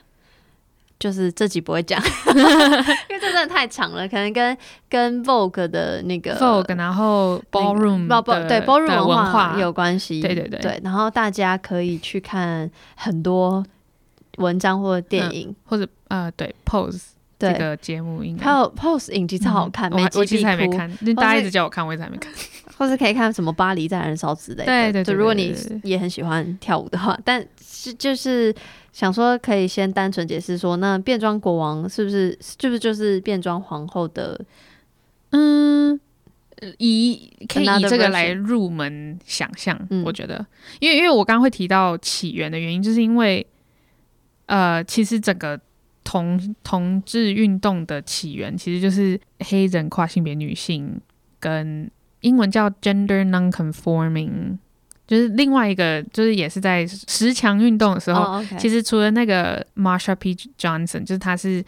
[0.99, 4.57] 就是这集不会讲， 因为这真的太长了，可能跟
[4.89, 9.55] 跟 Vogue 的那个 Vogue，然后 ballroom 包包的对 ballroom 文化。
[9.57, 10.19] 有关系。
[10.21, 10.59] 对对对。
[10.59, 13.63] 对，然后大家可以去看很多
[14.37, 17.01] 文章或者电影，或者呃对 pose
[17.37, 18.43] 对，这个节目应该。
[18.43, 22.29] 还有 Pose 影集超好看，嗯我每集我其实还没看，因为大家一直叫我看，我一直还没看。
[22.79, 24.65] 或是可以看什么巴黎在燃烧之类的。
[24.65, 25.53] 对对对就如果你
[25.83, 28.55] 也很喜欢跳舞的话，但是就是
[28.93, 34.39] 想说可以先单纯解释说，那变装国王是不是是不是就是变装皇后的？
[35.31, 35.99] 嗯，
[36.55, 40.45] 呃以可以以这个来入门想象，嗯我觉得，
[40.79, 43.45] 因为因为我刚刚会提到起源的原因，就是因为
[44.45, 45.59] 呃，其实整个
[46.05, 50.99] 同同志运动的起源其实就是黑人跨性别女性
[51.39, 51.91] 跟
[52.21, 54.57] 英文叫 gender non-conforming，
[55.07, 60.35] 就是另外一个就是也是在十强运动的时候，其实除了那个 Marsha P.
[60.57, 61.63] Johnson，就是她是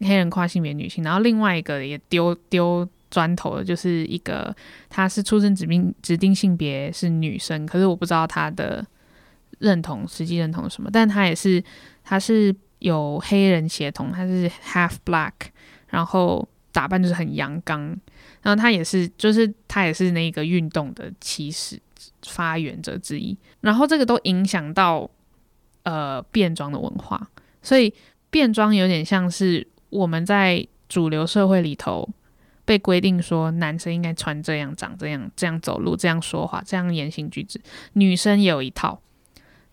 [0.00, 4.54] 黑人跨性别女性，然后另外一个也丢丢砖头的，就是一个
[4.88, 8.84] 她是出生指定指定性别是女生，可是我不知道她的
[9.58, 11.62] 认同实际认同是什么，但她也是
[12.04, 15.32] 她是有黑人血统，她是 half black，
[15.88, 17.96] 然后打扮就是很阳刚，
[18.42, 21.80] 然后她也是就是她也是那个运动的起始
[22.22, 25.08] 发源者之一，然后这个都影响到
[25.82, 27.28] 呃变装的文化，
[27.62, 27.92] 所以
[28.30, 32.08] 变装有点像是我们在主流社会里头
[32.64, 37.60] 被规定说男生应该穿这样、长这样、这样走路、这样说话、这样言行举止，
[37.94, 39.00] 女生也有一套，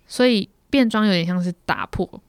[0.08, 2.22] 所以变装有点像是打破，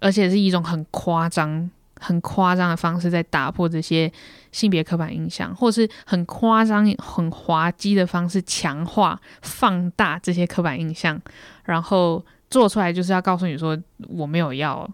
[0.00, 1.70] 而且是一种很夸张。
[1.98, 4.12] 很夸张的方式在打破这些
[4.56, 11.20] 性别刻板印象，或是很夸张、很滑稽的方式强化、放大这些刻板印象，
[11.64, 13.78] 然后做出来就是要告诉你说
[14.08, 14.88] 我没有要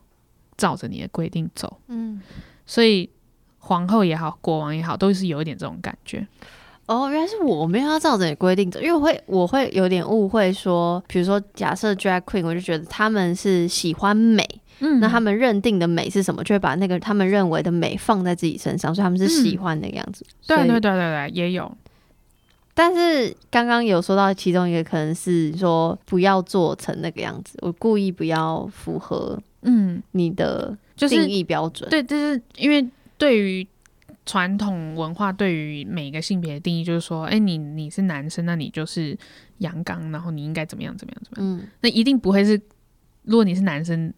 [0.56, 2.20] 照着你的规定走，嗯，
[2.66, 3.08] 所以
[3.58, 6.26] 皇后也好，国王也好，都是有一点这种感觉。
[6.86, 14.44] 哦，原来是我没有要照着你规定走，因为我会我会有点误会说，比如说假设 drag queen，我就觉得他们是喜欢美，
[14.80, 15.00] 嗯。
[15.00, 20.24] 那他们认定的美是什么，就会把那个他们认为的美放在自己身上，所以他们是喜欢那个样子。
[20.46, 21.76] 对对对对对，也有，
[22.74, 31.88] 但是刚刚有说到其中一个可能是说不要做成那个样子，我故意不要符合嗯，你的就是定义标准。
[31.90, 32.86] 对，就是因为
[33.18, 33.66] 对于
[34.24, 39.18] 传统文化对于每个性别的定义，就是说，哎，你你是男生，那你就是
[39.58, 42.60] 阳刚，然后你应该怎么样怎么样怎么样，嗯，那一定不会是，
[43.24, 44.12] 如果你是男生，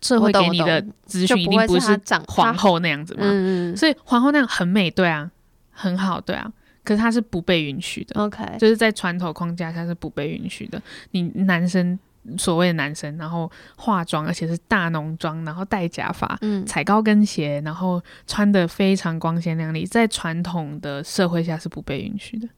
[0.00, 5.30] 社会给你的资讯一定不是长皇后那样子嘛，嗯嗯所以皇后那样很美，对啊，
[5.70, 6.50] 很好，对啊，
[6.84, 8.20] 可是她是不被允许的。
[8.20, 10.80] ，OK，就是在传统框架下是不被允许的。
[11.10, 11.98] 你男生
[12.36, 22.48] 所谓的男生，然后化妆，而且是大浓妆，然后戴假发，嗯踩高跟鞋，然后穿的非常光鲜亮丽，在传统的社会下是不被允许的。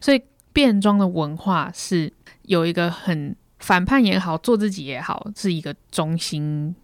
[0.00, 0.22] 所以
[0.52, 6.74] 变装的文化是有一个很反叛也好，做自己也好，是一个中心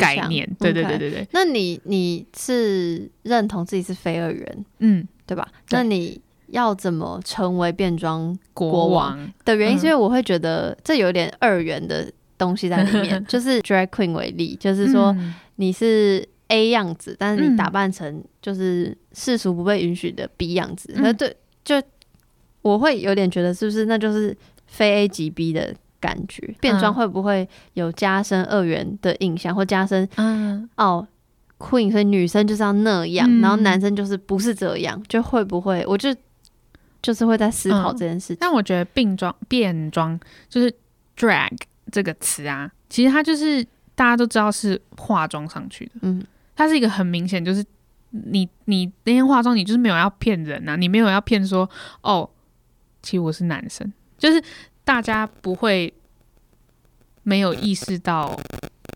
[0.00, 0.48] 概念。
[0.58, 5.46] 对对对对对，那你你是认同自己是非二元，嗯，对吧？
[5.70, 9.18] 那你要怎么成为变装国国王。
[9.18, 13.24] 王的原因，嗯是因为我会觉得这有点二元的东西在里面。
[13.26, 15.34] 就是 drag queen 为例，就是说嗯。
[15.56, 21.14] 你是 A 样子，但是你嗯打扮成就是世俗不被允许的 B 样子，嗯。
[21.16, 21.80] 对，就
[22.62, 25.72] 我会有点觉得，是不是那就是非 A 级 B 的
[26.04, 26.54] 感觉？
[26.60, 31.06] 变装嗯会不会有加深二元的印象，或加深嗯，哦
[31.58, 35.82] ，queen 所以女生就是要那样，嗯然后男生就是不是这样，就会不会？
[35.86, 36.14] 我就
[37.00, 38.36] 就是会在思考嗯这件事情。
[38.38, 40.18] 但我觉得变装变装
[40.50, 40.70] 就是
[41.16, 41.56] drag
[41.90, 46.22] 这个词啊，其实它就是大家都知道是化妆上去的，嗯
[46.54, 47.64] 它是一个很明显就是
[48.10, 51.68] 你你那天化妆，你就是没有要骗人啊，你没有要骗说
[52.02, 52.28] 哦，
[53.02, 54.42] 其实我是男生，就是
[54.84, 55.92] 大家不会
[57.22, 58.38] 没有意识到，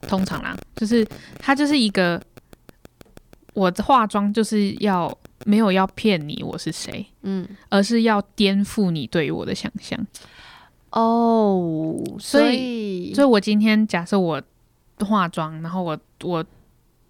[0.03, 1.07] 通常啦，就是
[1.39, 2.23] 它就是一个
[3.55, 9.99] 我的化妆就是要没有要骗你我是谁，嗯，而是要颠覆你对于我的想象。
[10.91, 14.43] 哦，所以所以我今天假设我
[15.01, 16.45] 化妆，然后我我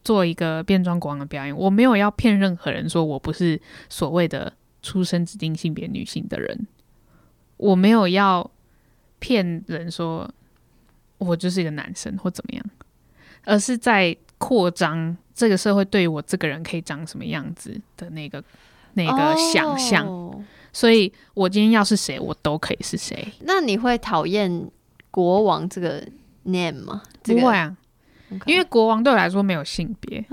[0.04, 4.52] 做一个变装国王的表演，我没有要骗任何人说我不是所谓的
[4.82, 6.66] 出生指定性别女性的人，
[7.56, 8.50] 我没有要
[9.18, 10.28] 骗人说
[11.18, 12.64] 我就是一个男生或怎么样，
[13.44, 18.42] 而是在扩张这个社会对于我这个人可以长什么样子的那个
[18.94, 20.06] 那个想象。
[20.06, 23.26] 哦所以我今天要是谁，我都可以是谁。
[23.40, 24.70] 那你会讨厌
[25.10, 26.06] 国王这个
[26.44, 27.02] name 吗？
[27.22, 27.74] 这个不会啊
[28.46, 30.24] 因为国王对我来说没有性别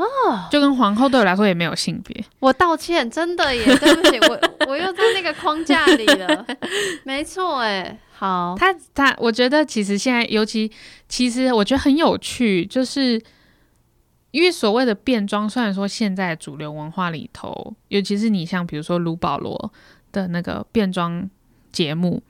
[0.52, 2.24] 就跟皇后对我来说也没有性别。
[2.40, 6.46] 我道歉，真的耶，对不起，我 我又在那个框架里了，
[7.06, 10.72] 没错，哎，好，他他，我觉得其实现在，尤其
[11.08, 13.22] 其实我觉得很有趣，就是
[14.32, 19.72] 因为所谓的变装，虽然说现在主流文化里头，尤其是你像比如说卢保罗
[20.12, 21.30] 的那个变装
[21.72, 22.22] 节目，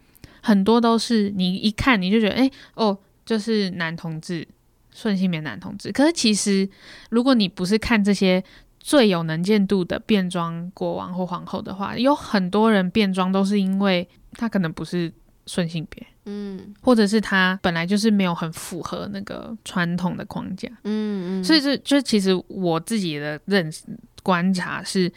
[0.42, 2.96] 很多都是你一看你就觉得，哎、哦，
[3.26, 4.48] 就是男同志，
[4.96, 5.92] 顺性别男同志。
[5.92, 6.68] 可是其实，
[7.12, 8.42] 如果你不是看这些
[8.80, 15.12] 最有能见度的变装国王或皇后的话，有很多人变装都是因为他可能不是
[15.46, 16.08] 顺性别。
[16.28, 23.84] 嗯或者是他本来就是没有很符合那个传统的框架，嗯嗯，所以这就其实我自己的认识
[24.24, 25.12] 观察是，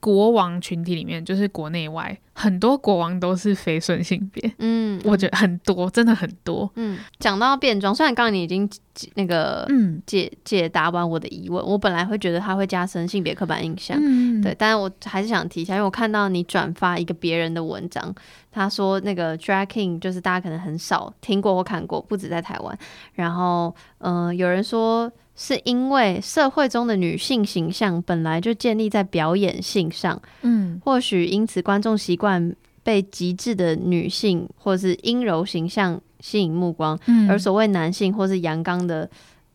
[0.00, 6.70] 国王群体里面，就是国内外很多国王都是非顺性别，嗯，我觉得很多，真的很多。
[6.74, 8.68] 嗯，讲到变装，虽然刚刚你已经
[9.14, 10.00] 那个嗯。
[10.06, 18.12] 解解答完我的疑问，我本来会觉得它会加深性别刻板印象，嗯，对，但是我还是想提一下，因为我看到你转发一个别人的文章，
[18.52, 22.78] 他说那个 drag king 就是大家可能很少听过或看过，不止在台湾。
[23.14, 39.08] 然后，嗯、有人说是因为社会中的女性形象本来就建立在表演性上，嗯或许因此观众习惯被极致的女性或是阴柔形象吸引目光，嗯而所谓男性或是阳刚的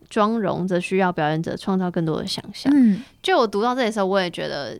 [0.10, 2.72] 妆容，则需要表演者创造更多的想象。
[2.76, 4.80] 嗯就我读到这里的时候，我也觉得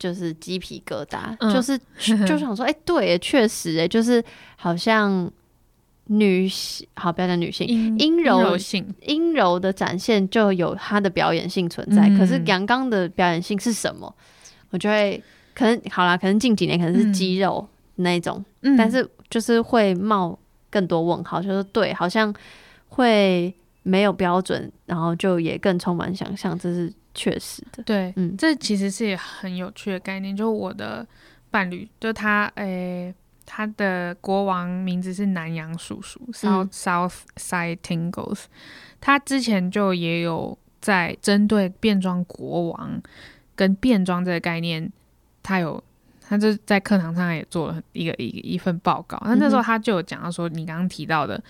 [0.00, 1.54] 就是鸡皮疙瘩，嗯。
[1.54, 1.78] 就是
[2.26, 4.24] 就想说，哎、对耶，确实，哎，就是
[4.56, 5.30] 好像
[6.06, 12.18] 女性，好，不要讲女性，阴阴柔柔性，阴柔的展现就有它的表演性存在，嗯。
[12.18, 14.12] 可是阳刚的表演性是什么？
[14.70, 15.22] 我就会
[15.54, 17.12] 可能好啦，可能近几年可能是嗯。
[17.12, 18.76] 肌肉那一种，嗯。
[18.76, 20.36] 但是就是会冒
[20.70, 22.34] 更多问号，就是对，好像
[22.88, 27.82] 会没有标准，然后就也更充满想象，这是确实的。
[27.82, 30.36] 对，嗯这其实是很有趣的概念。
[30.36, 31.06] 就我的
[31.50, 33.14] 伴侣，就他，诶、
[33.44, 38.44] 他的国王名字是南洋叔叔嗯 （South、South Side Tingles）。
[39.00, 43.02] 他之前就也有在针对变装国王
[43.54, 44.90] 跟变装这个概念，
[45.42, 45.82] 他有
[46.20, 49.20] 他就在课堂上也做了一个一一份报告。
[49.24, 51.42] 那那时候他就有讲到说，你刚刚提到的。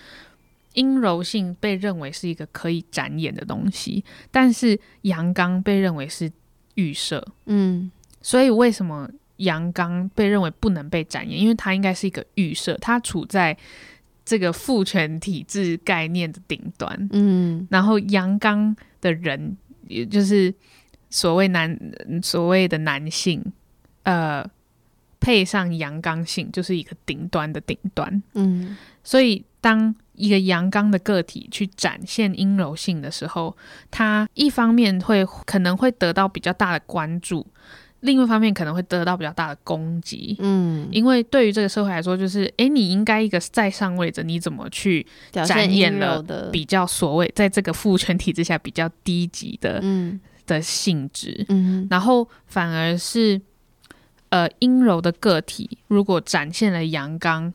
[0.73, 6.31] 阴柔性被认为是一个可以展演的东西，但是阳刚被认为是
[6.75, 7.91] 预设，嗯。
[8.21, 11.39] 所以为什么阳刚被认为不能被展演？
[11.39, 13.57] 因为它应该是一个预设，它处在
[14.23, 17.67] 这个父权体制概念的顶端，嗯。
[17.71, 19.57] 然后阳刚的人，
[19.87, 20.53] 也就是
[21.09, 21.75] 所谓男
[22.21, 23.43] 所谓的男性，
[24.03, 24.47] 呃，
[25.19, 28.21] 配上阳刚性，就是一个顶端的顶端。
[28.35, 28.77] 嗯。
[29.03, 33.57] 所以当一个阳刚的个体去展现阴柔性的时候，
[33.89, 37.45] 他一方面会可能会得到比较大的关注，
[38.01, 40.35] 另一方面可能会得到比较大的攻击。
[40.39, 46.21] 嗯，因为对于这个社会来说，就是诶，你应该一个在上位者，你怎么去展演了
[46.51, 51.45] 比较所谓在这个父权体制下比较低级的、嗯的性质？
[51.49, 53.39] 嗯然后反而是
[54.29, 57.53] 呃阴柔的个体，如果展现了阳刚，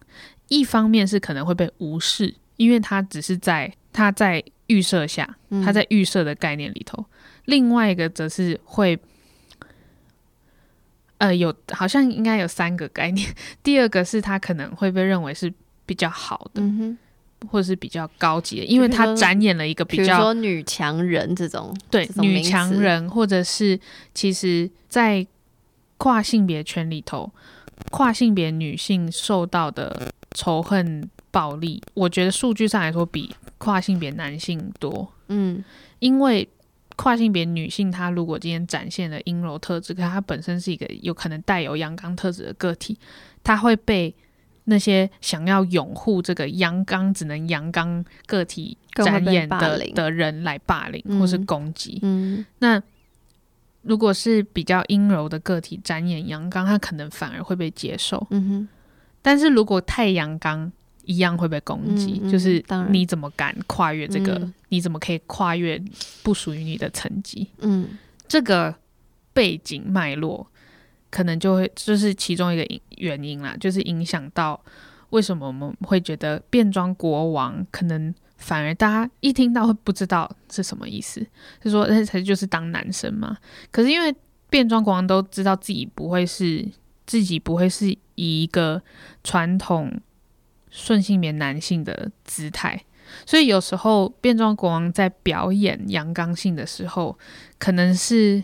[0.48, 7.04] 一方面是可能会被无视，因为他只是在他在预设下，嗯他在预设的概念里头；
[7.44, 8.98] 另外一个则是会。
[11.18, 13.26] 呃，有好像应该有三个概念。
[13.64, 15.50] 第二个是他可能会被认为是
[15.86, 16.98] 比较好的，嗯，
[17.48, 23.80] 或者是比较高级的，因为他展演了一个比较说女强人这种，对女强人，或者是
[24.12, 25.26] 其实，在
[25.96, 27.32] 跨性别圈里头，
[27.90, 35.62] 跨性别女性受到的仇恨暴力，我觉得数据上来说比跨性别男性多，嗯。
[35.98, 36.48] 因为
[36.96, 42.96] 跨性别女性她如果今天展现了阴柔特质，可她本身是一个有可能带有阳刚特质的个体，
[43.44, 44.14] 她会被。
[44.68, 52.44] 那些想要拥护这个阳刚只能阳刚个体展演的的人来霸凌嗯或是攻击，嗯。
[52.58, 52.82] 那
[53.82, 58.26] 如果是比较阴柔的个体展演阳刚，他可能反而会被接受。
[58.30, 58.68] 嗯哼，
[59.22, 60.72] 但是如果太阳刚，
[61.06, 62.20] 一样会被攻击。
[62.22, 64.34] 嗯嗯就是你怎么敢跨越这个？
[64.34, 65.80] 嗯你怎么可以跨越
[66.22, 67.48] 不属于你的层级？
[67.58, 67.88] 嗯
[68.28, 68.74] 这个
[69.32, 70.46] 背景脉络，
[71.08, 74.60] 可能就会就是其中一个原因啦，就是影响到
[75.10, 81.24] 为什么我们会觉得变装国王可能反而大家一听到会不知道是什么意思，
[81.62, 83.36] 就说那才就是当男生嘛。
[83.70, 84.12] 可是因为
[84.50, 86.66] 变装国王都知道自己不会是
[87.06, 88.82] 自己不会是以一个
[89.22, 89.92] 传统
[90.76, 92.84] 顺性别男性的姿态。
[93.24, 97.18] 所以有时候变装国王在表演阳刚性的时候，
[97.58, 98.42] 可能是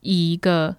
[0.00, 0.74] 以一个，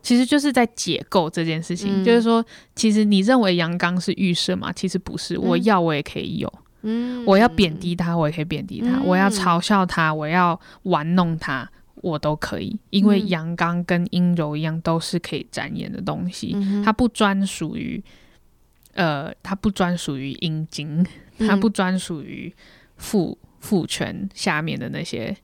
[0.00, 2.44] 其实就是在解构这件事情，嗯就是说，
[2.74, 4.72] 其实你认为阳刚是预设嘛？
[4.72, 6.52] 其实不是，我嗯要我也可以有，
[6.82, 11.68] 嗯，我要贬低他，我也可以贬低他，嗯我要嘲笑他，我要玩弄他。
[11.96, 16.50] 我都可以，因为嗯阳刚跟阴柔一样，都是可以展演的东西。
[16.52, 18.02] 嗯，它不专属于，
[18.92, 21.04] 呃，它不专属于阴茎，
[21.38, 22.52] 它嗯不专属于
[22.96, 25.36] 父父权下面的那些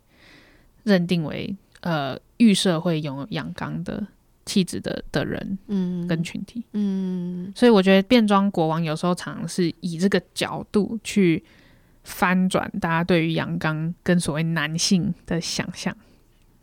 [0.85, 4.07] 认定为呃预设会拥有阳刚的
[4.45, 6.65] 气质的的人嗯跟群体。
[6.73, 11.43] 嗯所以我觉得变装国王有时候常常是以这个角度去
[12.05, 15.97] 翻转大家对于阳刚跟所谓男性的想象。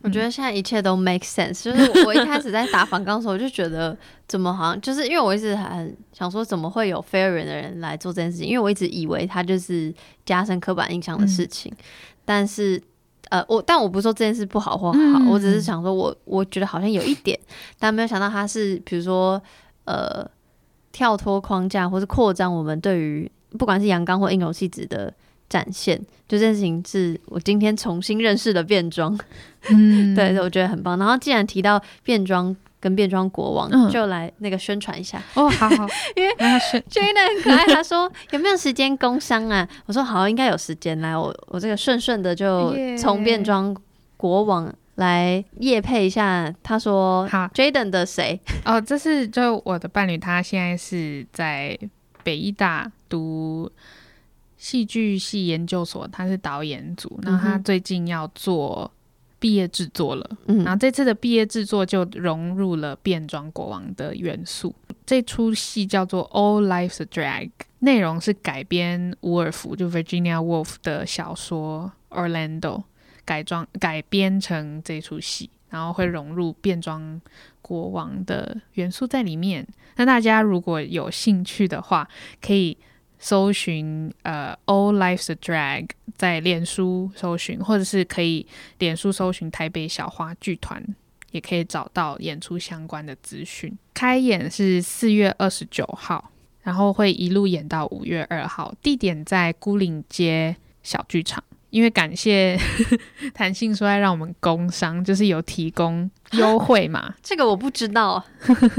[0.06, 1.64] 我觉得现在一切都 make sense。
[1.64, 3.96] 就是我我一开始在打反纲的时候，我就觉得
[4.28, 8.46] 怎么好像就是因为我一直很想说，怎么会有非二元的人来做这件事情？
[8.46, 9.92] 因为我一直以为他就是
[10.24, 11.72] 加深刻板印象的事情。
[12.24, 12.80] 但是
[13.30, 17.36] 呃，我但我不是说这件事不好或好，嗯我只是想说我我觉得好像有一点，
[17.78, 19.42] 但没有想到他是比如说
[19.86, 20.24] 呃
[20.92, 23.28] 跳脱框架或是扩张我们对于
[23.58, 25.12] 不管是阳刚或阴柔气质的。
[25.48, 25.98] 展现，
[26.28, 29.18] 就这件事情是我今天重新认识的变装，
[29.70, 30.98] 嗯 对，我觉得很棒。
[30.98, 35.22] 然后既然提到变装跟变装国王，嗯就来那个宣传一下。
[35.34, 35.86] 哦，好好，
[36.16, 39.68] 因为然后是 Jane 很可爱，他说有没有时间工商啊？
[39.86, 41.00] 我说好，应该有时间。
[41.00, 43.74] 来，我我这个顺顺的就从变装
[44.16, 46.52] 国王来夜配一下。
[46.62, 48.38] 他说好 Jaden 的谁？
[48.64, 51.78] 哦，这是就我的伴侣，他现在是在
[52.22, 53.70] 北医大读
[54.66, 58.90] 戏剧系研究所，他是导演组，然后他最近要做
[59.38, 64.74] 毕业制作了，嗯然后这次的毕业制作就融入了变装国王的元素。
[65.06, 67.44] 这出戏叫做《All Life's a Drag》，
[67.78, 72.58] 内容是改编伍尔夫就 Virginia Woolf 的小说《Orlando》，
[73.24, 77.20] 改装改编成这出戏，然后会融入变装
[77.62, 79.64] 国王的元素在里面。
[79.94, 82.08] 那大家如果有兴趣的话，
[82.40, 82.76] 可以
[83.18, 85.86] 搜寻呃《All Life's Drag》
[86.16, 88.46] 在脸书搜寻，或者是可以
[88.78, 90.82] 脸书搜寻台北小花剧团，
[91.30, 93.76] 也可以找到演出相关的资讯。
[93.94, 96.30] 开演是四月二十九号，
[96.62, 101.42] 然后会一路演到五月二号，地点在孤岭街小剧场。
[101.70, 102.58] 因为感谢
[103.34, 108.24] 弹性说爱让我们工商，就是有提供优惠嘛， 这个我不知道，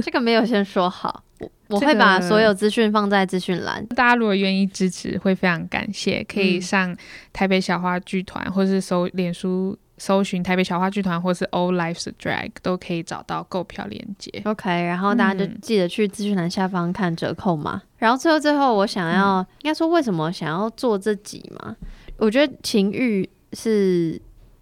[0.02, 1.24] 这个没有先说好。
[1.70, 3.86] 我会把所有资讯放在资讯栏。
[3.88, 6.24] 大家如果愿意支持，会非常感谢。
[6.24, 6.98] 可以嗯上
[7.34, 14.32] 台北小花剧团，或是搜脸书搜寻台北小花剧团或是 All Lives Drag 都可以找到购票链接。
[14.46, 17.82] OK，然后大家就嗯记得去资讯栏下方看折扣嘛。
[17.98, 21.76] 然后最后最后，我想要、应该说为什么想要做这集嘛？
[22.18, 24.22] 我觉得情欲是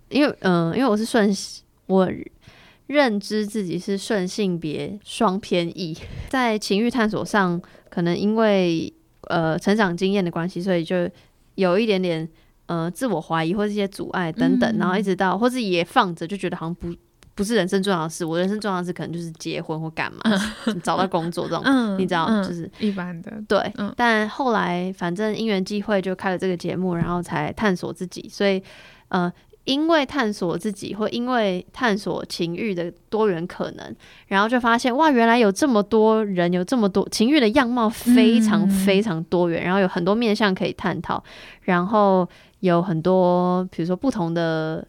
[0.10, 1.30] 因为嗯、因为我是顺
[1.88, 2.10] 我
[2.88, 5.98] 认知自己是顺性别双偏异，
[6.30, 7.60] 在情欲探索上，
[7.90, 8.94] 可能因为
[9.30, 11.10] 呃成长经验的关系，所以就
[11.56, 12.28] 有一点点
[12.68, 16.94] 呃自我怀疑或是一些阻碍等等，嗯然后一直到或是也放着，就觉得好像不
[17.34, 20.22] 不是人生重要的事，我人生重要的事可能就是结婚或干嘛，
[20.84, 23.60] 找到工作这种，嗯你知道，嗯就是一般的，对。
[23.78, 28.62] 嗯但后来反正因缘际会就开了这个节目，然后才探索自己，所以
[29.08, 29.34] 呃。
[29.66, 33.96] 因为探索自己，或因为探索情欲的多元可能，
[34.28, 41.24] 然后就发现哇，原来有这么多人，有这么多情欲的样貌非常嗯非常多元，然后有很多面向可以探讨，
[41.62, 42.28] 然后
[42.60, 44.88] 有很多比如说不同的，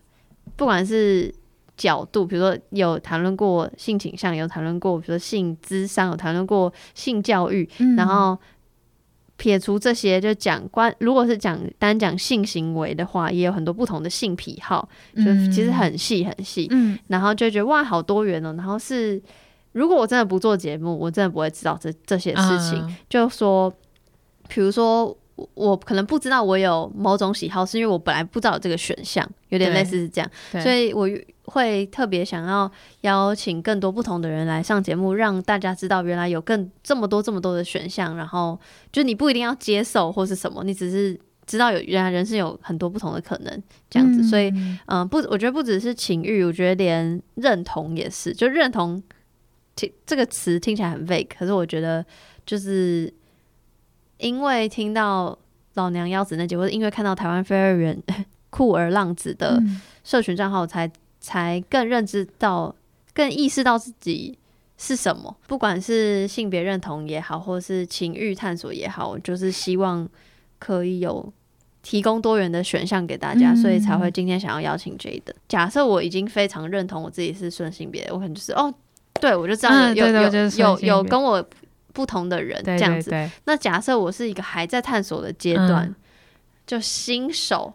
[0.56, 1.34] 不管是
[1.76, 7.96] 角度，比如说有谈论过性倾向，有谈论过比如说性智商，有谈论过性教育，嗯。
[7.96, 8.38] 然后
[9.36, 18.54] 撇除这些，就讲关，如果是讲单讲性行为的话，也有很多不同的性癖好，就其实很细很细，嗯然后就觉得哇，好多元哦。
[18.56, 19.20] 然后是，
[19.72, 22.78] 如果我真的不做节目，我真的不会知道这这些事情。
[22.86, 23.72] 嗯就说，
[24.48, 25.16] 比如说。
[25.36, 30.30] 我我可能不知道我有某种喜好，是因为我本来不知道有这个选项，有点类似是这样，
[30.62, 31.06] 所以我
[31.46, 32.70] 会特别想要
[33.02, 38.58] 邀请更多不同的人来上节目，让大家知道原来有更这么多这么多的选项，然后
[38.92, 44.52] 就你不一定要接受或是什么，你只是知道有原来人生有很多不同的可能这样子，所以
[44.86, 48.32] 嗯，不，我觉得不只是情欲，我觉得连认同也是。
[48.32, 49.00] 就认同，
[49.76, 52.04] 听这个词听起来很 vague，可是我觉得
[52.44, 53.12] 就是
[54.18, 55.38] 因为听到
[55.74, 58.02] 老娘腰子那集，或者因为看到台湾飞儿人
[58.50, 60.90] 酷儿浪子的嗯社群账号才，
[61.26, 62.72] 才更认知到、
[63.12, 64.38] 更意识到自己
[64.78, 65.36] 是什么。
[65.48, 70.08] 不管是性别认同也好，或是情欲探索也好，我就是希望
[70.60, 71.32] 可以有
[71.82, 75.34] 提供多元的选项给大家，嗯所以才会今天想要邀请 J 的。
[75.48, 78.72] 假设我已经非常认同我自己是顺性别，我可能就是哦，
[79.20, 81.44] 对我就知道有、有就是有有跟我
[81.92, 83.10] 不同的人这样子。
[83.10, 85.94] 对对那假设我是一个还在探索的阶段，嗯
[86.64, 87.74] 就新手，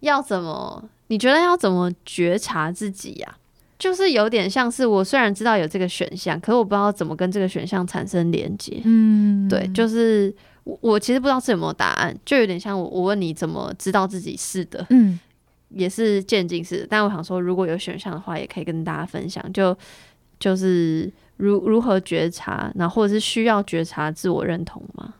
[0.00, 0.88] 要怎么？
[1.10, 3.36] 你觉得要怎么觉察自己呀、
[3.76, 8.80] 就是有点像是我虽然知道有这个选项，可是我不知道怎么跟这个选项产生连接。
[8.84, 10.32] 嗯对，就是
[10.62, 15.18] 我我其实不知道是有没有答案，就有点像我我问你怎么知道自己是的，嗯
[15.70, 16.86] 也是渐进式的。
[16.88, 19.76] 但我想说，如果有选项的话，也可以跟大家分享，就
[20.38, 25.14] 就是如如何觉察，然后或者是需要觉察自我认同吗？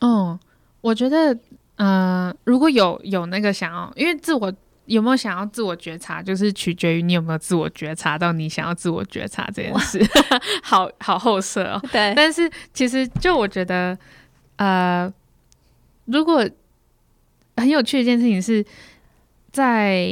[0.00, 0.38] 哦，
[0.82, 1.34] 我觉得，
[1.76, 4.52] 呃，如果有有那个想要，因为自我
[4.86, 10.00] 有没有想要自我觉察，就是取决于你有没有自我觉察到你想要自我觉察这件事，
[10.62, 11.80] 好好后设哦。
[11.92, 13.96] 对，但是其实就我觉得，
[14.56, 15.12] 呃，
[16.06, 16.48] 如果
[17.56, 18.64] 很有趣的一件事情是
[19.52, 20.08] 在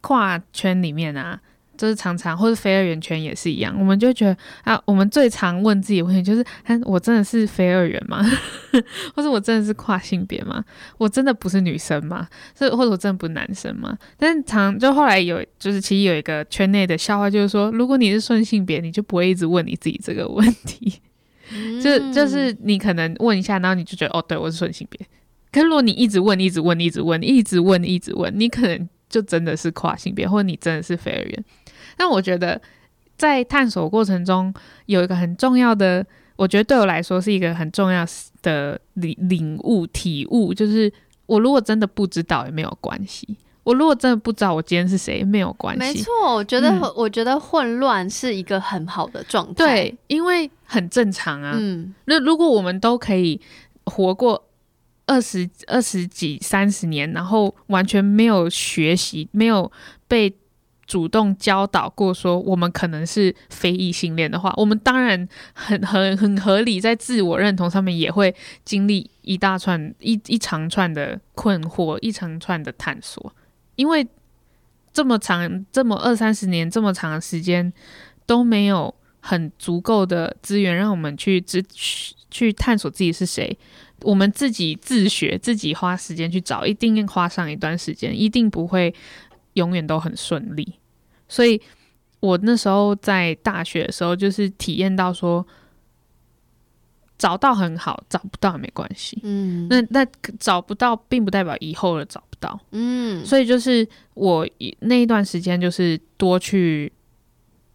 [0.00, 1.40] 跨圈里面啊，
[1.82, 8.24] 就是常常或者非二元圈也是一样，我们就觉得啊，我们最常问自己的问题就是：啊，我真的是非二元吗？
[9.16, 10.64] 或者我真的是跨性别吗？
[10.96, 12.28] 我真的不是女生吗？
[12.56, 13.98] 是或者我真的不是男生吗？
[14.16, 21.02] 但是常就后来有，就是其实有一个圈内的笑话，就是说，如果你是顺性别，你就不会一直问你自己这个问题。
[21.82, 25.04] 就嗯就是你可能问一下，然后你就觉得哦，对我是顺性别。
[25.50, 31.44] 可是如果你一直问，一直问，一直问，一直问，一直问，你可能就真的是跨性别，或者你真的是非二元。
[31.96, 32.60] 但我觉得
[33.16, 34.52] 在探索过程中，
[34.86, 36.04] 有一个很重要的，
[36.36, 38.04] 我觉得对我来说是一个很重要
[38.42, 40.92] 的领领悟、体悟，就是
[41.26, 45.80] 我如果真的不知道也没有关系，我如果真的不知道我今天是谁也没有关系。
[45.80, 51.54] 没错，我觉得、嗯我觉得混乱是一个很好的状态。，对，因为很正常啊。
[51.56, 53.40] 嗯，那如果我们都可以
[53.84, 54.44] 活过
[55.06, 59.70] 二十二十几、三十年，然后完全没有学习，没有
[60.08, 60.34] 被
[60.92, 73.34] 主动教导过，说我们可能是非异性恋的话，我们当然很很很合理，在自我认同上面也会经历一大串一一长串的困惑，一长串的探索，
[73.76, 74.06] 因为
[74.92, 77.72] 这么长这么二三十年这么长的时间
[78.26, 83.58] 都没有很足够的资源让我们去知去去探索自己是谁。
[84.02, 88.94] 我们自己自学，自己花时间去找，一定花上一段时间，一定不会
[89.54, 90.74] 永远都很顺利。
[91.32, 91.58] 所以
[92.20, 95.44] 我那时候在大学的时候，就是体验到说，
[97.16, 99.18] 找到很好，找不到也没关系。
[99.22, 100.06] 嗯那那
[100.38, 102.60] 找不到，并不代表以后的找不到。
[102.72, 104.46] 嗯所以就是我
[104.80, 106.92] 那一段时间，就是多去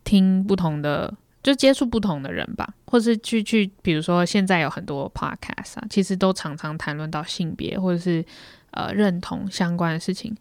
[0.04, 8.24] 听不同的，就接触不同的人吧，或是去去，比如说现在有很多 podcast 啊，其实都常常谈论到性别或者是
[8.72, 10.36] 呃认同相关的事情，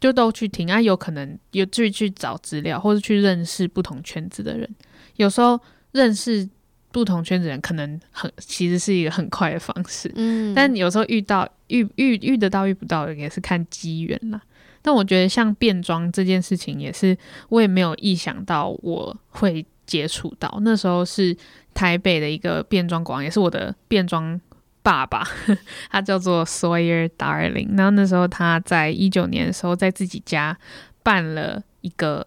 [0.00, 4.68] 就都去听啊，有可能有去去找资料，或者去认识不同圈子的人，
[5.16, 5.60] 有时候
[5.92, 6.48] 认识。
[6.92, 14.40] 不同圈子的人可能很，其实是一个很快的方式，嗯但有时候遇到遇遇遇得到遇不到也是看机缘啦。
[14.80, 17.14] 但我觉得像变装这件事情，也是
[17.50, 20.58] 我也没有意想到我会接触到。
[20.62, 21.36] 那时候是
[21.74, 24.40] 台北的一个变装馆，也是我的变装
[24.86, 25.26] 爸爸，
[25.90, 27.76] 他叫做 Sawyer Darling。
[27.76, 30.56] 然后那时候他在一九年的时候，在自己家
[31.02, 32.24] 办了一个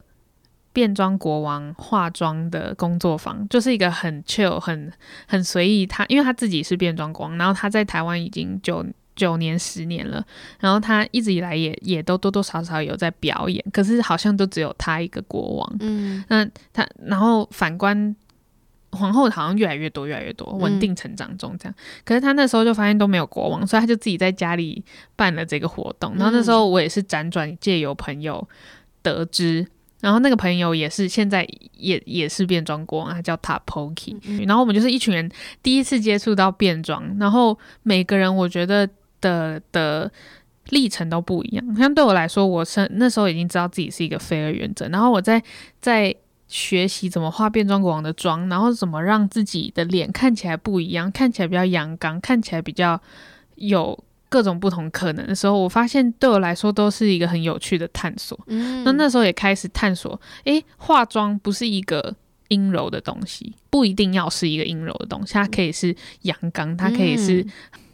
[0.73, 4.91] 变装国王化妆的工作坊，就是一个很 chill、很
[5.26, 5.86] 很随意。
[5.86, 10.22] 他因为他自己是变装国王，然后他在台湾已经九九年、十年了，
[10.60, 15.77] 然后他一直以来也也都多多少少有在表演，可是好像都只有他一个国王。
[15.80, 18.14] 嗯那他然后反观
[18.91, 21.76] 皇后好像越来越多，越来越多，嗯稳定成长中这样。
[22.03, 24.84] 可是他那时候就发现都没有国王，所以他就自己在家里
[25.16, 26.14] 办了这个活动。
[26.16, 28.48] 然后那时候我也是辗转借由朋友
[29.02, 29.68] 得知。
[30.02, 34.16] 然后那个朋友也是现在也也是变装国王，他叫 Tappoki、
[34.48, 35.30] 然后我们就是一群人
[35.61, 38.88] 第一次接触到变装，然后每个人我觉得
[39.20, 40.10] 的的
[40.70, 41.76] 历程都不一样。
[41.76, 45.44] 像对我来说，我是那时候已经知道自己是一个非二元者，然后我在
[45.82, 46.16] 在
[46.49, 52.99] 学习怎么画变装国王的妆，然后怎么让自己的脸看起来不一样，看起来比较阳刚，看起来比较
[53.55, 53.97] 有
[54.30, 58.38] 各种不同可能的时候，我发现对我来说都是一个很有趣的探索。
[58.47, 62.15] 嗯那那时候也开始探索，诶，化妆不是一个
[62.47, 67.45] 阴柔的东西，不一定要是一个阴柔的东西，它可以是阳刚，它可以是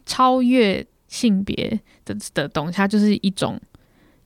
[0.06, 3.60] 超越性别的的东西，它就是一种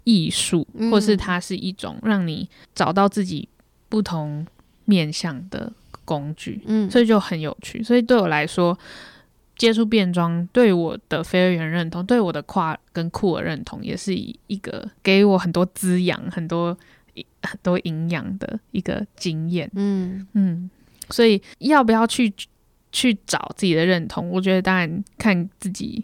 [0.03, 3.49] 艺术，嗯或是它是一种让你找到自己
[3.89, 4.45] 不同
[4.85, 5.73] 面向的
[6.05, 7.83] 工具，嗯所以就很有趣。
[7.83, 8.77] 所以对我来说，
[9.57, 16.77] 接触变装对我的非二元认同，对我的跨跟酷儿认同，也是一个给我很多滋养、很多
[17.43, 19.69] 很多营养的一个经验。
[19.73, 20.69] 嗯嗯，
[21.09, 22.33] 所以要不要去
[22.91, 24.29] 去找自己的认同？
[24.29, 26.03] 我觉得当然看自己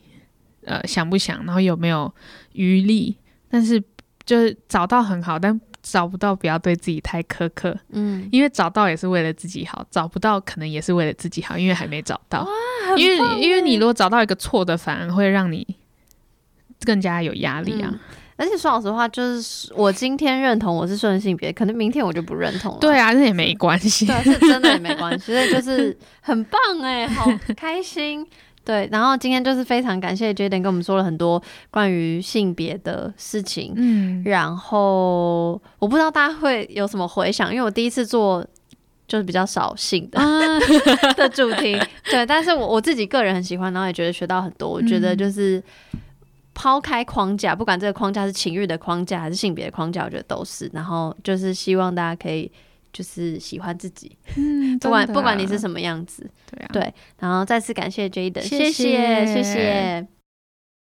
[0.66, 2.14] 呃想不想，然后有没有
[2.54, 3.16] 余力。
[3.48, 3.82] 但是
[4.26, 5.58] 就是找到很好，但
[5.88, 12.48] 找不到不要对自己太苛刻，嗯，因为找到也是为了自己好，找不到可能也是为了自己好，因为还没找到。
[12.98, 15.66] 因棒为因为你如果找到一个错的，反而会让你
[16.84, 17.90] 更加有压力啊。
[17.94, 18.00] 嗯
[18.38, 22.80] 而且说老实话，就是我今天认同我是顺性别，可能明天我就不认同了。
[22.82, 28.28] 对啊，这也没关系是真的也没关系，所以就是很棒哎，好开心。
[28.66, 38.46] 对，然后今天就是非常感谢 Jaden 跟我们说了很多关于性别的事情，嗯，然后我不知道大家会有什么回想，因为我第一次做
[39.08, 40.60] 就是比较少性的、啊，
[41.16, 41.80] 的主题，
[42.10, 44.68] 对，但是我我自己个人很喜欢，然后也觉得学到很多。
[44.68, 45.64] 我觉得就是
[46.56, 50.68] 抛开框架，不管这个框架是情欲的框架还是性别的框架，我觉得都是。
[50.74, 52.52] 然后就是希望大家可以
[52.96, 56.26] 就是喜欢自己，嗯， 不管不管你是什么样子。
[56.50, 60.08] 对啊，对然后再次感谢 Jaden，谢谢谢谢谢谢。